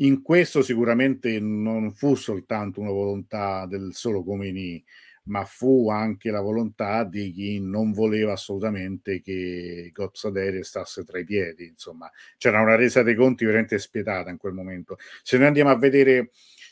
[0.00, 4.84] In questo sicuramente non fu soltanto una volontà del solo Comini,
[5.26, 11.24] ma fu anche la volontà di chi non voleva assolutamente che Gozadere stasse tra i
[11.24, 11.66] piedi.
[11.66, 14.96] Insomma, c'era una resa dei conti veramente spietata in quel momento.
[15.22, 16.30] Se noi andiamo a vedere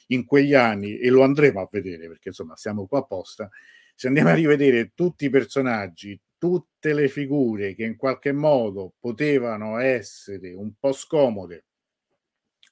[0.08, 3.48] in quegli anni, e lo andremo a vedere perché insomma siamo qua apposta,
[3.94, 9.78] se andiamo a rivedere tutti i personaggi, tutte le figure che in qualche modo potevano
[9.78, 11.64] essere un po' scomode,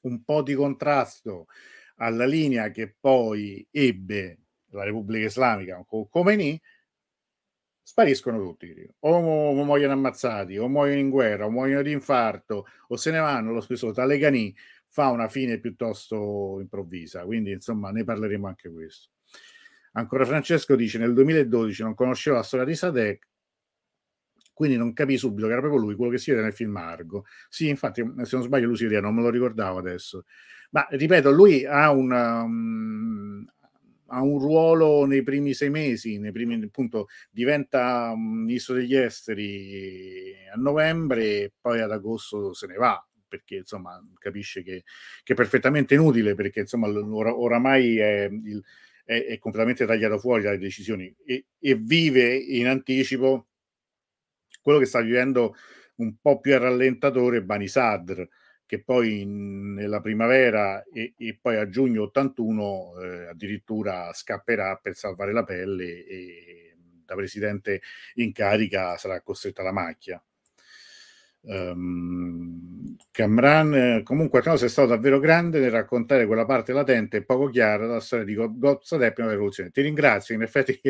[0.02, 1.46] un po' di contrasto
[1.96, 4.41] alla linea che poi ebbe
[4.72, 6.60] la Repubblica Islamica con Khomeini,
[7.82, 8.74] spariscono tutti.
[9.00, 13.52] O, muoiono ammazzati, o muoiono in guerra, o muoiono di infarto, o se ne vanno.
[13.52, 14.54] Lo stesso Talegani
[14.88, 17.24] fa una fine piuttosto improvvisa.
[17.24, 19.10] Quindi, insomma, ne parleremo anche questo.
[19.92, 23.28] Ancora Francesco dice: nel 2012 non conoscevo la storia di Sadek,
[24.52, 27.24] quindi non capì subito che era proprio lui quello che si vede nel film Argo.
[27.48, 30.24] Sì, infatti, se non sbaglio, lui si vede, non me lo ricordavo adesso.
[30.70, 33.44] Ma ripeto, lui ha un, um,
[34.14, 40.56] ha un ruolo nei primi sei mesi, nei primi, appunto, diventa ministro degli esteri a
[40.56, 44.84] novembre e poi ad agosto se ne va perché insomma capisce che,
[45.22, 48.62] che è perfettamente inutile perché insomma or- oramai è, il,
[49.06, 53.46] è, è, completamente tagliato fuori dalle decisioni e, e vive in anticipo
[54.60, 55.56] quello che sta vivendo
[55.96, 58.22] un po' più a rallentatore Bani Sadr,
[58.72, 65.34] che poi nella primavera e, e, poi a giugno 81 eh, addirittura scapperà per salvare
[65.34, 67.82] la pelle e da presidente
[68.14, 70.24] in carica sarà costretta alla macchia.
[71.42, 77.48] Um, Camran comunque cosa è stato davvero grande nel raccontare quella parte latente e poco
[77.48, 79.68] chiara della storia di Gozzadep nella rivoluzione.
[79.68, 80.80] Ti ringrazio, in effetti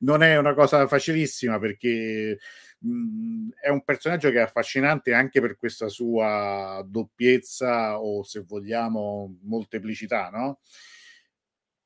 [0.00, 2.38] non è una cosa facilissima perché
[2.82, 9.38] mh, è un personaggio che è affascinante anche per questa sua doppiezza o se vogliamo
[9.42, 10.60] molteplicità, no?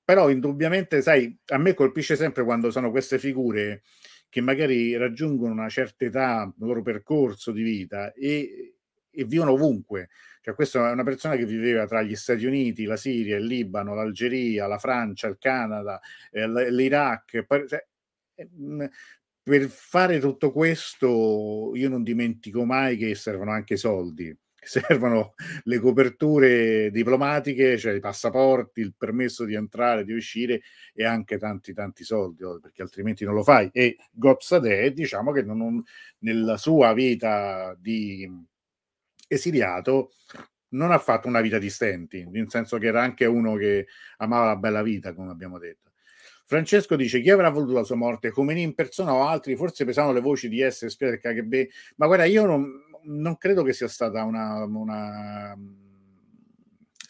[0.04, 3.82] Però indubbiamente, sai, a me colpisce sempre quando sono queste figure
[4.28, 8.76] che magari raggiungono una certa età, il loro percorso di vita e,
[9.10, 10.10] e vivono ovunque.
[10.40, 13.94] Cioè, questa è una persona che viveva tra gli Stati Uniti, la Siria, il Libano,
[13.94, 16.00] l'Algeria, la Francia, il Canada,
[16.30, 17.44] eh, l'Iraq.
[17.66, 17.86] Cioè,
[19.48, 26.90] per fare tutto questo io non dimentico mai che servono anche soldi, servono le coperture
[26.90, 30.62] diplomatiche, cioè i passaporti, il permesso di entrare, di uscire
[30.92, 33.70] e anche tanti tanti soldi, oh, perché altrimenti non lo fai.
[33.72, 35.80] E Gopsadeh, diciamo che non,
[36.18, 38.28] nella sua vita di
[39.28, 40.10] esiliato
[40.70, 43.86] non ha fatto una vita di stenti, nel senso che era anche uno che
[44.16, 45.85] amava la bella vita, come abbiamo detto.
[46.46, 50.12] Francesco dice chi avrà voluto la sua morte, Khomeini in persona o altri, forse pesavano
[50.14, 52.70] le voci di essere spia del KGB, ma guarda io non,
[53.02, 55.58] non credo che sia stata una, una,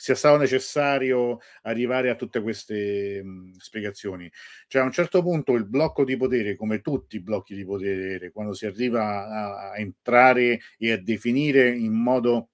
[0.07, 4.31] sia stato necessario arrivare a tutte queste mh, spiegazioni.
[4.69, 8.31] Cioè a un certo punto il blocco di potere, come tutti i blocchi di potere,
[8.31, 12.51] quando si arriva a, a entrare e a definire in modo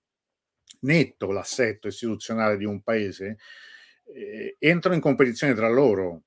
[0.81, 3.37] netto l'assetto istituzionale di un paese,
[4.15, 6.23] eh, entrano in competizione tra loro.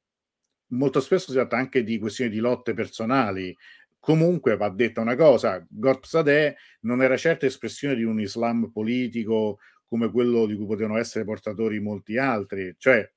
[0.76, 3.56] Molto spesso si tratta anche di questioni di lotte personali.
[4.00, 9.58] Comunque va detta una cosa, Gorpsadeh non era certo espressione di un Islam politico
[9.88, 13.10] come quello di cui potevano essere portatori molti altri, cioè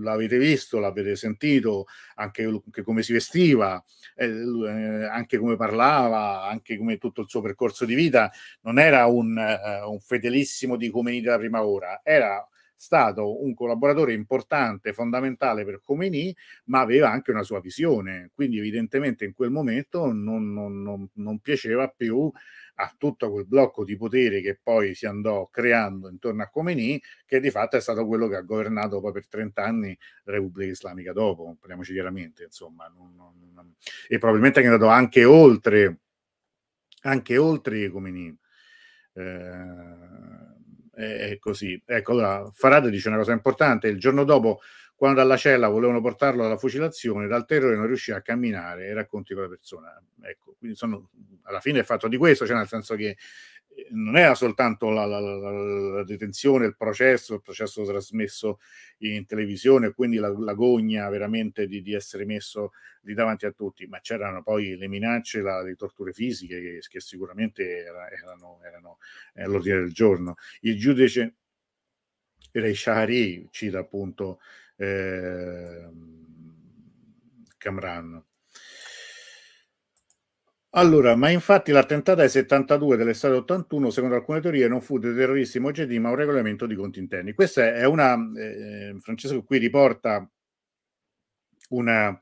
[0.00, 1.86] l'avete visto, l'avete sentito,
[2.16, 3.82] anche, anche come si vestiva,
[4.14, 8.30] eh, anche come parlava, anche come tutto il suo percorso di vita,
[8.62, 12.44] non era un, uh, un fedelissimo di Khomeini della prima ora, era
[12.76, 16.34] stato un collaboratore importante, fondamentale per Khomeini,
[16.66, 21.38] ma aveva anche una sua visione, quindi evidentemente in quel momento non, non, non, non
[21.38, 22.30] piaceva più
[22.78, 27.40] a tutto quel blocco di potere che poi si andò creando intorno a Khomeini, che
[27.40, 31.12] di fatto è stato quello che ha governato poi per 30 anni la Repubblica Islamica
[31.12, 32.92] dopo, parliamoci chiaramente, insomma,
[34.08, 36.00] e probabilmente è andato anche oltre,
[37.02, 38.36] anche oltre Khomeini.
[39.14, 40.45] Eh,
[40.96, 41.80] è così.
[41.84, 44.60] Ecco, allora, Farad dice una cosa importante, il giorno dopo
[44.96, 49.34] quando dalla cella volevano portarlo alla fucilazione, dal terrore non riusciva a camminare e racconti
[49.34, 50.02] con la persona.
[50.22, 51.10] Ecco, quindi sono,
[51.42, 53.16] alla fine è fatto di questo, cioè nel senso che
[53.90, 58.60] non era soltanto la, la, la, la detenzione, il processo, il processo trasmesso
[58.98, 62.72] in televisione, quindi l'agonia veramente di, di, essere messo
[63.02, 67.84] lì davanti a tutti, ma c'erano poi le minacce, le torture fisiche che, che sicuramente
[67.84, 68.98] era, erano, erano
[69.34, 70.36] all'ordine del giorno.
[70.60, 71.34] Il giudice
[72.52, 74.40] Reishari cita appunto
[74.76, 75.88] eh,
[77.58, 78.24] Camran.
[80.70, 85.58] Allora, ma infatti l'attentato ai 72 dell'estate 81, secondo alcune teorie, non fu dei terroristi
[85.58, 87.32] mojedi, ma un regolamento di conti interni.
[87.32, 90.28] Questa è una, eh, Francesco qui riporta
[91.70, 92.20] una,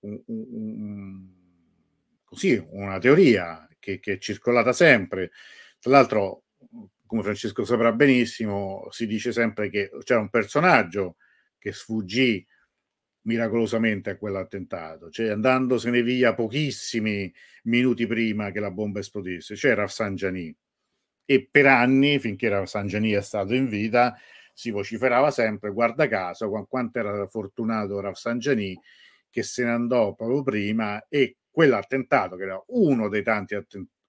[0.00, 1.28] un, un,
[2.24, 5.32] così, una teoria che, che, è circolata sempre.
[5.80, 6.44] Tra l'altro,
[7.06, 11.16] come Francesco saprà benissimo, si dice sempre che c'era un personaggio
[11.58, 12.46] che sfuggì
[13.30, 17.32] miracolosamente a quell'attentato, cioè andandosene via pochissimi
[17.64, 20.52] minuti prima che la bomba esplodesse, cioè Rafsanjani.
[21.24, 24.16] E per anni, finché Rafsanjani è stato in vita,
[24.52, 28.76] si vociferava sempre, guarda caso, quanto era fortunato Rafsanjani
[29.30, 33.56] che se ne andò proprio prima e quell'attentato, che era uno dei tanti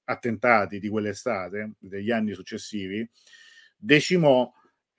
[0.05, 3.07] attentati di quell'estate, degli anni successivi,
[3.77, 4.51] decimò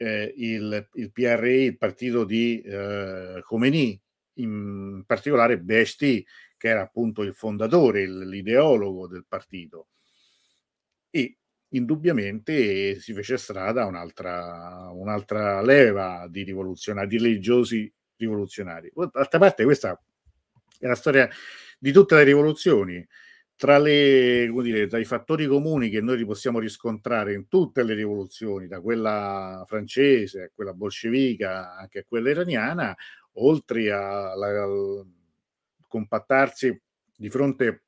[0.03, 4.02] eh, il, il, PRI, il partito di eh, Khomeini,
[4.35, 6.25] in particolare Besti,
[6.57, 9.89] che era appunto il fondatore, l'ideologo del partito.
[11.11, 11.37] E
[11.71, 18.91] indubbiamente si fece strada un'altra, un'altra leva di rivoluzionari, di religiosi rivoluzionari.
[18.95, 20.01] D'altra parte questa
[20.79, 21.29] è la storia
[21.79, 23.07] di tutte le rivoluzioni
[23.63, 28.67] tra, le, dire, tra, i fattori comuni che noi possiamo riscontrare in tutte le rivoluzioni,
[28.67, 32.97] da quella francese a quella bolscevica, anche a quella iraniana,
[33.35, 35.07] oltre al
[35.87, 36.81] compattarsi
[37.17, 37.85] di fronte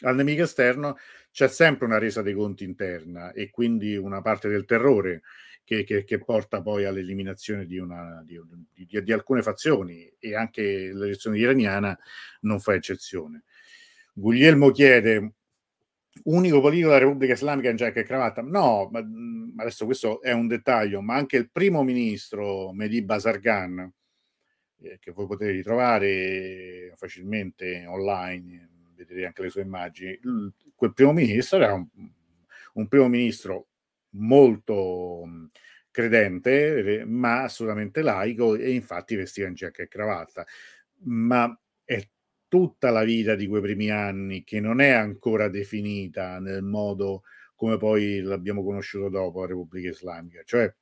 [0.00, 0.96] al nemico esterno,
[1.30, 5.22] c'è sempre una resa dei conti interna e quindi una parte del terrore
[5.64, 8.40] che, che, che porta poi all'eliminazione di, una, di,
[8.72, 11.98] di, di alcune fazioni e anche l'elezione iraniana
[12.40, 13.44] non fa eccezione.
[14.12, 15.32] Guglielmo chiede
[16.24, 18.42] unico politico della Repubblica Islamica in giacca e cravatta.
[18.42, 19.04] No, ma
[19.62, 23.92] adesso questo è un dettaglio, ma anche il primo ministro Mehdi Basargan,
[24.82, 30.18] eh, che voi potete ritrovare facilmente online, vedete anche le sue immagini,
[30.74, 31.86] quel primo ministro era un,
[32.74, 33.68] un primo ministro
[34.10, 35.48] molto
[35.90, 40.46] credente, ma assolutamente laico e infatti vestiva in giacca e cravatta.
[41.04, 42.06] Ma è
[42.48, 47.22] tutta la vita di quei primi anni che non è ancora definita nel modo
[47.54, 50.72] come poi l'abbiamo conosciuto dopo la Repubblica Islamica, cioè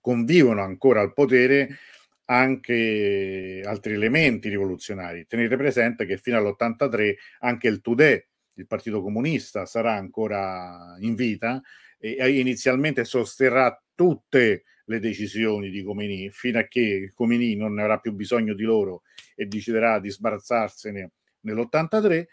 [0.00, 1.78] convivono ancora al potere
[2.26, 5.26] anche altri elementi rivoluzionari.
[5.26, 11.60] Tenete presente che fino all'83 anche il Tudè, il Partito Comunista, sarà ancora in vita
[11.98, 18.12] e inizialmente sosterrà tutte le decisioni di Comini fino a che Comini non avrà più
[18.12, 19.02] bisogno di loro
[19.34, 21.10] e deciderà di sbarazzarsene
[21.40, 22.24] nell'83,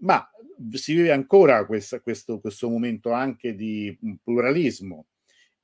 [0.00, 0.28] ma
[0.72, 5.06] si vive ancora questa, questo, questo momento anche di pluralismo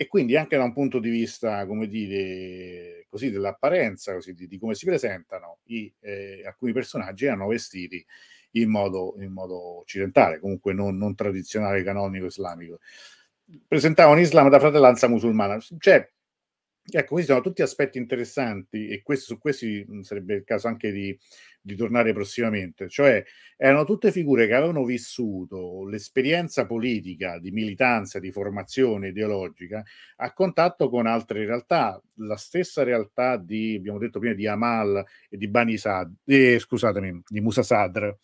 [0.03, 4.59] e quindi anche da un punto di vista, come dire, così dell'apparenza, così di, di
[4.59, 8.05] come si presentano, i, eh, alcuni personaggi erano vestiti
[8.53, 12.81] in modo, in modo occidentale, comunque non, non tradizionale, canonico, islamico
[13.69, 15.59] presentava un Islam da fratellanza musulmana.
[15.79, 16.11] Cioè,
[16.85, 21.17] Ecco, questi sono tutti aspetti interessanti e questi, su questi sarebbe il caso anche di,
[21.63, 22.89] di, tornare prossimamente.
[22.89, 23.25] Cioè,
[23.57, 29.83] erano tutte figure che avevano vissuto l'esperienza politica, di militanza, di formazione ideologica
[30.17, 32.03] a contatto con altre realtà.
[32.17, 37.23] La stessa realtà di, abbiamo detto prima, di Amal e di Bani Sad, eh, scusatemi,
[37.27, 38.15] di Musa Sadr,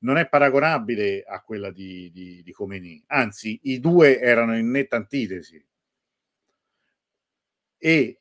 [0.00, 3.02] non è paragonabile a quella di, di, di Khomeini.
[3.06, 5.64] Anzi, i due erano in netta antitesi
[7.78, 8.20] e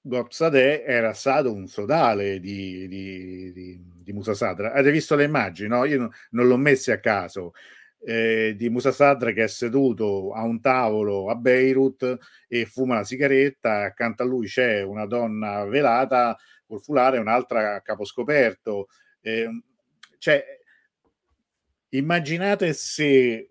[0.00, 4.72] Gopsadeh era stato un sodale di, di, di, di Musa Sadra.
[4.72, 5.68] Avete visto le immagini?
[5.68, 5.84] No?
[5.84, 7.52] Io non, l'ho messe a caso.
[8.00, 12.16] Eh, di Musa Sadra che è seduto a un tavolo a Beirut
[12.46, 17.80] e fuma una sigaretta, accanto a lui c'è una donna velata col fulare un'altra a
[17.80, 18.88] capo scoperto.
[19.20, 19.48] Eh,
[20.18, 20.44] cioè,
[21.90, 23.50] immaginate se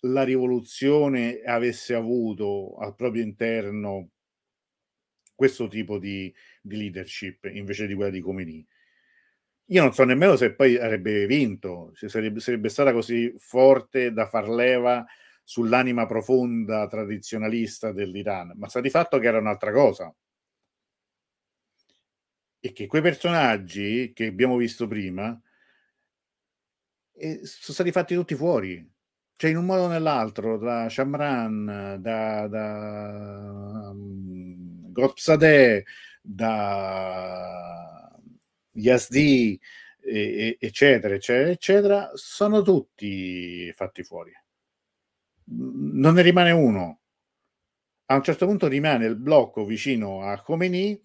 [0.00, 4.10] la rivoluzione avesse avuto al proprio interno
[5.36, 8.66] questo tipo di, di leadership invece di quella di Comini.
[9.70, 14.26] Io non so nemmeno se poi avrebbe vinto, se sarebbe, sarebbe stata così forte da
[14.26, 15.04] far leva
[15.42, 20.12] sull'anima profonda tradizionalista dell'Iran, ma sta di fatto che era un'altra cosa.
[22.60, 25.40] E che quei personaggi che abbiamo visto prima
[27.14, 28.84] eh, sono stati fatti tutti fuori,
[29.36, 33.92] cioè in un modo o nell'altro, da Shamran, da, da
[34.96, 35.84] Gopsadeh,
[36.22, 36.58] da
[38.72, 39.60] Yazdi,
[40.00, 44.32] eccetera, eccetera, eccetera, sono tutti fatti fuori.
[45.48, 47.00] Non ne rimane uno.
[48.06, 50.98] A un certo punto rimane il blocco vicino a Khomeini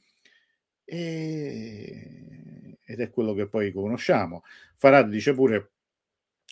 [0.85, 2.77] e...
[2.85, 4.43] ed è quello che poi conosciamo.
[4.76, 5.72] Farad dice pure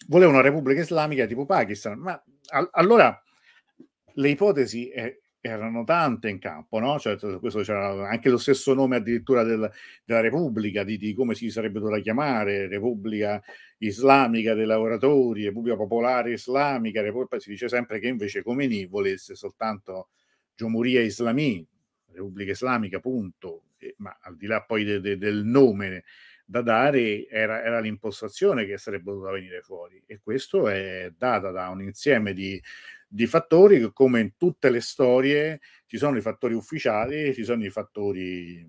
[0.07, 3.23] voleva una repubblica islamica tipo Pakistan, ma a- allora
[4.13, 6.99] le ipotesi è, erano tante in campo, no?
[6.99, 9.69] Cioè, questo c'era anche lo stesso nome addirittura del,
[10.03, 13.41] della Repubblica, di, di, come si sarebbe dovuta chiamare, Repubblica
[13.77, 20.09] Islamica dei Lavoratori, Repubblica Popolare Islamica, Repubblica, si dice sempre che invece Khomeini volesse soltanto
[20.55, 21.65] Giomurия Islami,
[22.11, 26.03] Repubblica Islamica, punto, e, ma al di là poi de, de, del nome
[26.43, 31.69] da dare era, era, l'impostazione che sarebbe dovuta venire fuori e questo è data da
[31.69, 32.59] un insieme di
[33.11, 37.65] di fattori che come in tutte le storie ci sono i fattori ufficiali, ci sono
[37.65, 38.65] i fattori,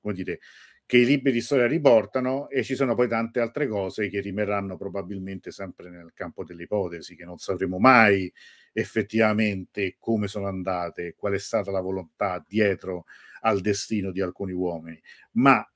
[0.00, 0.40] come dire,
[0.84, 4.76] che i libri di storia riportano e ci sono poi tante altre cose che rimarranno
[4.76, 8.30] probabilmente sempre nel campo delle ipotesi, che non sapremo mai
[8.74, 13.06] effettivamente come sono andate, qual è stata la volontà dietro
[13.40, 15.00] al destino di alcuni uomini.
[15.32, 15.66] Ma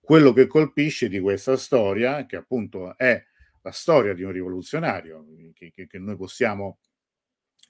[0.00, 3.20] quello che colpisce di questa storia, che appunto è
[3.60, 6.78] la storia di un rivoluzionario, che, che, che noi possiamo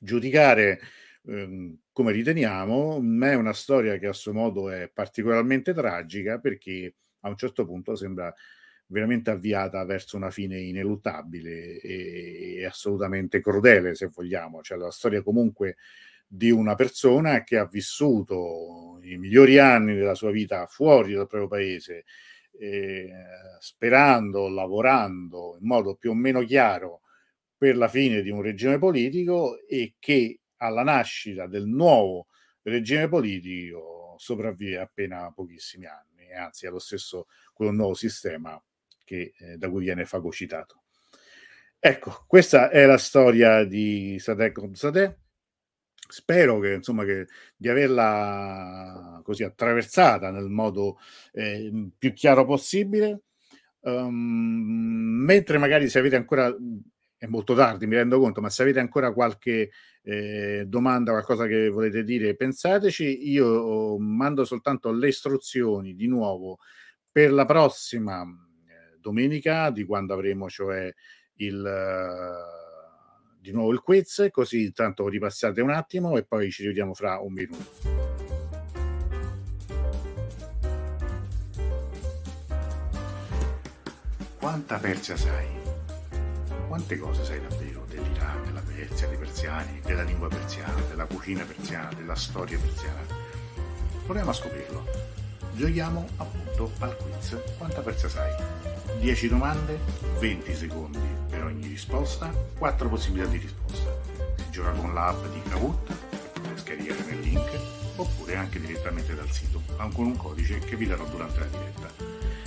[0.05, 0.81] giudicare
[1.27, 6.95] ehm, come riteniamo, ma è una storia che a suo modo è particolarmente tragica perché
[7.21, 8.33] a un certo punto sembra
[8.87, 14.63] veramente avviata verso una fine ineluttabile e, e assolutamente crudele, se vogliamo.
[14.63, 15.77] Cioè la storia comunque
[16.27, 21.49] di una persona che ha vissuto i migliori anni della sua vita fuori dal proprio
[21.49, 22.05] paese,
[22.59, 23.11] eh,
[23.61, 27.01] sperando, lavorando in modo più o meno chiaro
[27.57, 32.27] per la fine di un regime politico e che alla nascita del nuovo
[32.63, 38.61] regime politico sopravvive appena pochissimi anni, anzi è lo stesso quello nuovo sistema
[39.05, 40.85] che, eh, da cui viene fagocitato.
[41.79, 45.19] Ecco, questa è la storia di Sadek Sadeh.
[46.09, 47.27] Spero che, insomma, che,
[47.57, 50.99] di averla così attraversata nel modo
[51.33, 53.25] eh, più chiaro possibile.
[53.81, 54.15] Um,
[55.27, 56.55] mentre magari se avete ancora
[57.17, 59.71] è molto tardi, mi rendo conto, ma se avete ancora qualche
[60.03, 63.31] eh, domanda, qualcosa che volete dire, pensateci.
[63.31, 66.59] Io oh, mando soltanto le istruzioni di nuovo
[67.11, 70.93] per la prossima eh, domenica, di quando avremo cioè
[71.37, 76.95] il, uh, di nuovo il quiz, così intanto ripassate un attimo e poi ci rivediamo
[76.95, 78.03] fra un minuto.
[84.39, 85.64] Quanta Persia sai?
[86.75, 91.89] Quante cose sai davvero dell'Iran, della Persia, dei persiani, della lingua persiana, della cucina persiana,
[91.95, 92.99] della storia persiana?
[94.05, 94.85] Proviamo a scoprirlo.
[95.53, 98.35] Giochiamo appunto al quiz Quanta Persia sai?
[98.99, 99.79] 10 domande,
[100.19, 100.99] 20 secondi
[101.31, 103.97] per ogni risposta, 4 possibilità di risposta.
[104.35, 107.51] Si gioca con l'app di Kahoot, che potete scaricare nel link,
[107.95, 112.43] oppure anche direttamente dal sito, con un codice che vi darò durante la diretta.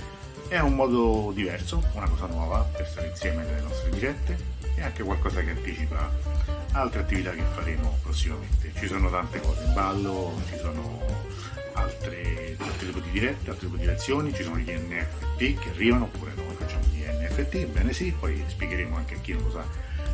[0.48, 4.36] È un modo diverso, una cosa nuova per stare insieme nelle nostre dirette
[4.76, 6.10] e anche qualcosa che anticipa
[6.72, 8.72] altre attività che faremo prossimamente.
[8.74, 11.02] Ci sono tante cose in ballo, ci sono
[11.74, 16.04] altre, altri tipi di dirette, altri tipi di lezioni, ci sono gli NFT che arrivano,
[16.04, 19.66] oppure noi facciamo gli NFT, bene sì, poi spiegheremo anche a chi non sa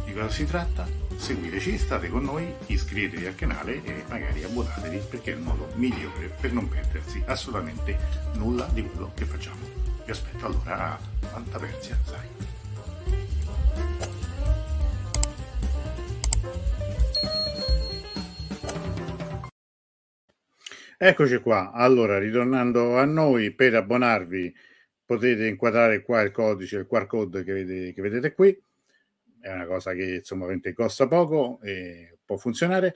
[0.05, 0.85] di cosa si tratta.
[1.15, 6.35] Seguiteci, state con noi, iscrivetevi al canale e magari abbonatevi perché è il modo migliore
[6.41, 7.97] per non perdersi assolutamente
[8.33, 9.84] nulla di quello che facciamo.
[10.05, 12.29] Vi aspetto allora a Fanta Persia, sai.
[20.99, 24.55] Eccoci qua, allora ritornando a noi per abbonarvi
[25.07, 28.63] potete inquadrare qua il codice, il QR code che vedete, che vedete qui,
[29.41, 32.95] è una cosa che insomma costa poco e può funzionare.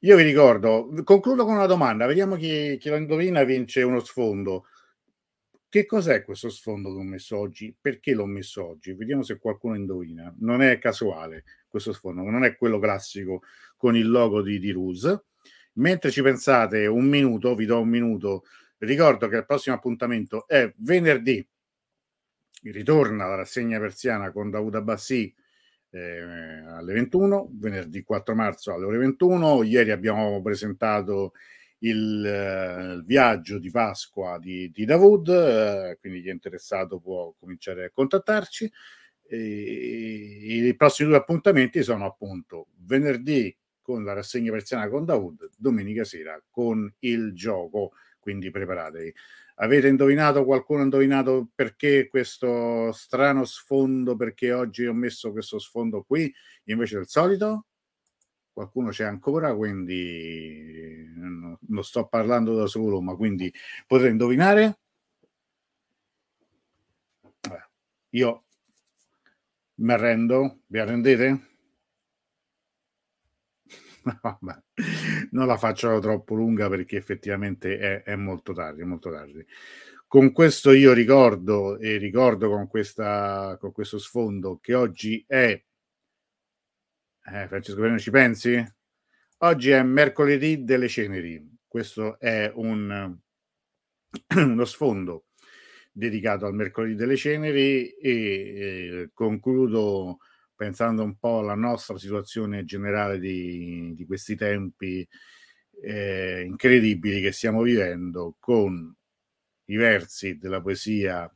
[0.00, 4.66] Io vi ricordo, concludo con una domanda, vediamo chi, chi lo indovina vince uno sfondo.
[5.70, 7.76] Che cos'è questo sfondo che ho messo oggi?
[7.78, 8.94] Perché l'ho messo oggi?
[8.94, 10.34] Vediamo se qualcuno indovina.
[10.38, 13.42] Non è casuale questo sfondo, non è quello classico
[13.76, 15.24] con il logo di, di Ruse.
[15.74, 18.44] Mentre ci pensate un minuto, vi do un minuto,
[18.78, 21.46] ricordo che il prossimo appuntamento è venerdì.
[22.62, 25.32] Ritorna la rassegna persiana con Davuda Abbassi
[25.90, 26.20] eh,
[26.66, 29.62] alle 21, venerdì 4 marzo alle ore 21.
[29.64, 31.32] Ieri abbiamo presentato
[31.80, 37.34] il, eh, il viaggio di Pasqua di, di Davud, eh, quindi chi è interessato può
[37.38, 38.70] cominciare a contattarci.
[39.30, 46.04] E, I prossimi due appuntamenti sono appunto venerdì con la rassegna persiana con Davud, domenica
[46.04, 49.14] sera con il gioco, quindi preparatevi.
[49.60, 56.02] Avete indovinato, qualcuno ha indovinato perché questo strano sfondo, perché oggi ho messo questo sfondo
[56.02, 56.32] qui
[56.64, 57.64] invece del solito?
[58.58, 63.54] Qualcuno c'è ancora, quindi non sto parlando da solo, ma quindi
[63.86, 64.80] potete indovinare?
[68.10, 68.46] Io
[69.76, 71.40] mi arrendo, vi arrendete?
[75.30, 79.46] Non la faccio troppo lunga perché effettivamente è, è, molto tardi, molto tardi.
[80.08, 85.62] Con questo io ricordo e ricordo con, questa, con questo sfondo che oggi è...
[87.30, 88.64] Eh, Francesco Bene, ci pensi?
[89.38, 91.46] Oggi è mercoledì delle ceneri.
[91.66, 93.18] Questo è un,
[94.34, 95.26] uno sfondo
[95.92, 100.18] dedicato al mercoledì delle ceneri e eh, concludo
[100.54, 105.06] pensando un po' alla nostra situazione generale di, di questi tempi
[105.82, 108.94] eh, incredibili che stiamo vivendo, con
[109.66, 111.30] i versi della poesia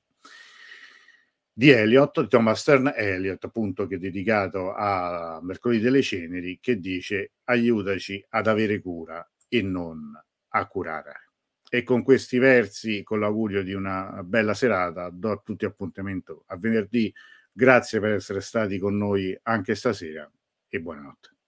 [1.53, 6.79] di Eliot, di Thomas Stern Eliot, appunto, che è dedicato a Mercoledì delle Ceneri, che
[6.79, 10.13] dice aiutaci ad avere cura e non
[10.55, 11.31] a curare.
[11.69, 16.57] E con questi versi, con l'augurio di una bella serata, do a tutti appuntamento a
[16.57, 17.13] venerdì
[17.55, 20.31] Grazie per essere stati con noi anche stasera
[20.69, 21.42] e buonanotte.